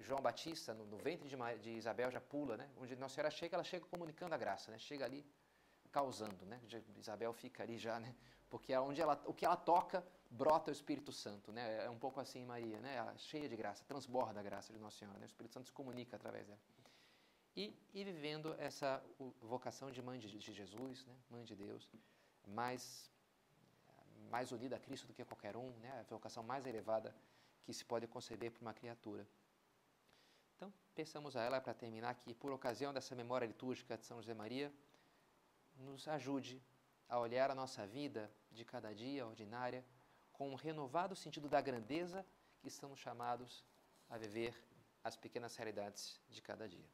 João 0.00 0.20
Batista, 0.20 0.72
no, 0.72 0.84
no 0.86 0.96
ventre 0.96 1.28
de, 1.28 1.36
de, 1.58 1.70
Isabel, 1.70 2.10
já 2.10 2.20
pula, 2.20 2.56
né? 2.56 2.70
Onde 2.76 2.94
Nossa 2.96 3.16
Senhora 3.16 3.30
chega, 3.30 3.56
ela 3.56 3.64
chega 3.64 3.84
comunicando 3.86 4.34
a 4.34 4.38
graça, 4.38 4.70
né? 4.70 4.78
Chega 4.78 5.04
ali 5.04 5.26
causando, 5.90 6.46
né? 6.46 6.60
Isabel 6.96 7.32
fica 7.32 7.62
ali 7.62 7.76
já, 7.76 7.98
né? 7.98 8.14
Porque 8.48 8.72
é 8.72 8.80
onde 8.80 9.00
ela, 9.00 9.20
o 9.26 9.34
que 9.34 9.44
ela 9.44 9.56
toca, 9.56 10.04
brota 10.30 10.70
o 10.70 10.72
Espírito 10.72 11.12
Santo, 11.12 11.52
né? 11.52 11.84
É 11.84 11.90
um 11.90 11.98
pouco 11.98 12.20
assim 12.20 12.44
Maria, 12.44 12.78
né? 12.80 12.96
Ela, 12.96 13.16
cheia 13.18 13.48
de 13.48 13.56
graça, 13.56 13.84
transborda 13.84 14.40
a 14.40 14.42
graça 14.42 14.72
de 14.72 14.78
Nossa 14.78 14.98
Senhora, 14.98 15.18
né? 15.18 15.24
O 15.24 15.26
Espírito 15.26 15.54
Santo 15.54 15.66
se 15.66 15.72
comunica 15.72 16.16
através 16.16 16.46
dela. 16.46 16.60
E, 17.56 17.76
e 17.92 18.04
vivendo 18.04 18.54
essa 18.58 19.02
vocação 19.40 19.90
de 19.90 20.00
mãe 20.00 20.18
de, 20.18 20.38
de 20.38 20.52
Jesus, 20.52 21.04
né? 21.06 21.14
Mãe 21.28 21.44
de 21.44 21.56
Deus, 21.56 21.88
mais 22.50 23.10
mais 24.30 24.52
unida 24.52 24.76
a 24.76 24.78
Cristo 24.78 25.08
do 25.08 25.12
que 25.12 25.24
qualquer 25.24 25.56
um, 25.56 25.70
né? 25.78 25.90
A 26.00 26.14
vocação 26.14 26.42
mais 26.42 26.64
elevada 26.64 27.14
que 27.64 27.72
se 27.72 27.84
pode 27.84 28.06
conceber 28.06 28.52
para 28.52 28.62
uma 28.62 28.72
criatura. 28.72 29.26
Então, 30.56 30.72
pensamos 30.94 31.36
a 31.36 31.42
ela 31.42 31.60
para 31.60 31.74
terminar 31.74 32.14
que, 32.14 32.32
por 32.34 32.52
ocasião 32.52 32.92
dessa 32.92 33.14
memória 33.14 33.46
litúrgica 33.46 33.96
de 33.98 34.04
São 34.06 34.18
José 34.20 34.34
Maria, 34.34 34.72
nos 35.76 36.06
ajude 36.06 36.62
a 37.08 37.18
olhar 37.18 37.50
a 37.50 37.54
nossa 37.54 37.86
vida 37.86 38.30
de 38.52 38.64
cada 38.64 38.94
dia 38.94 39.26
ordinária 39.26 39.84
com 40.32 40.50
um 40.50 40.54
renovado 40.54 41.16
sentido 41.16 41.48
da 41.48 41.60
grandeza 41.60 42.24
que 42.60 42.68
estamos 42.68 43.00
chamados 43.00 43.64
a 44.08 44.16
viver 44.16 44.54
as 45.02 45.16
pequenas 45.16 45.56
realidades 45.56 46.20
de 46.28 46.40
cada 46.40 46.68
dia. 46.68 46.88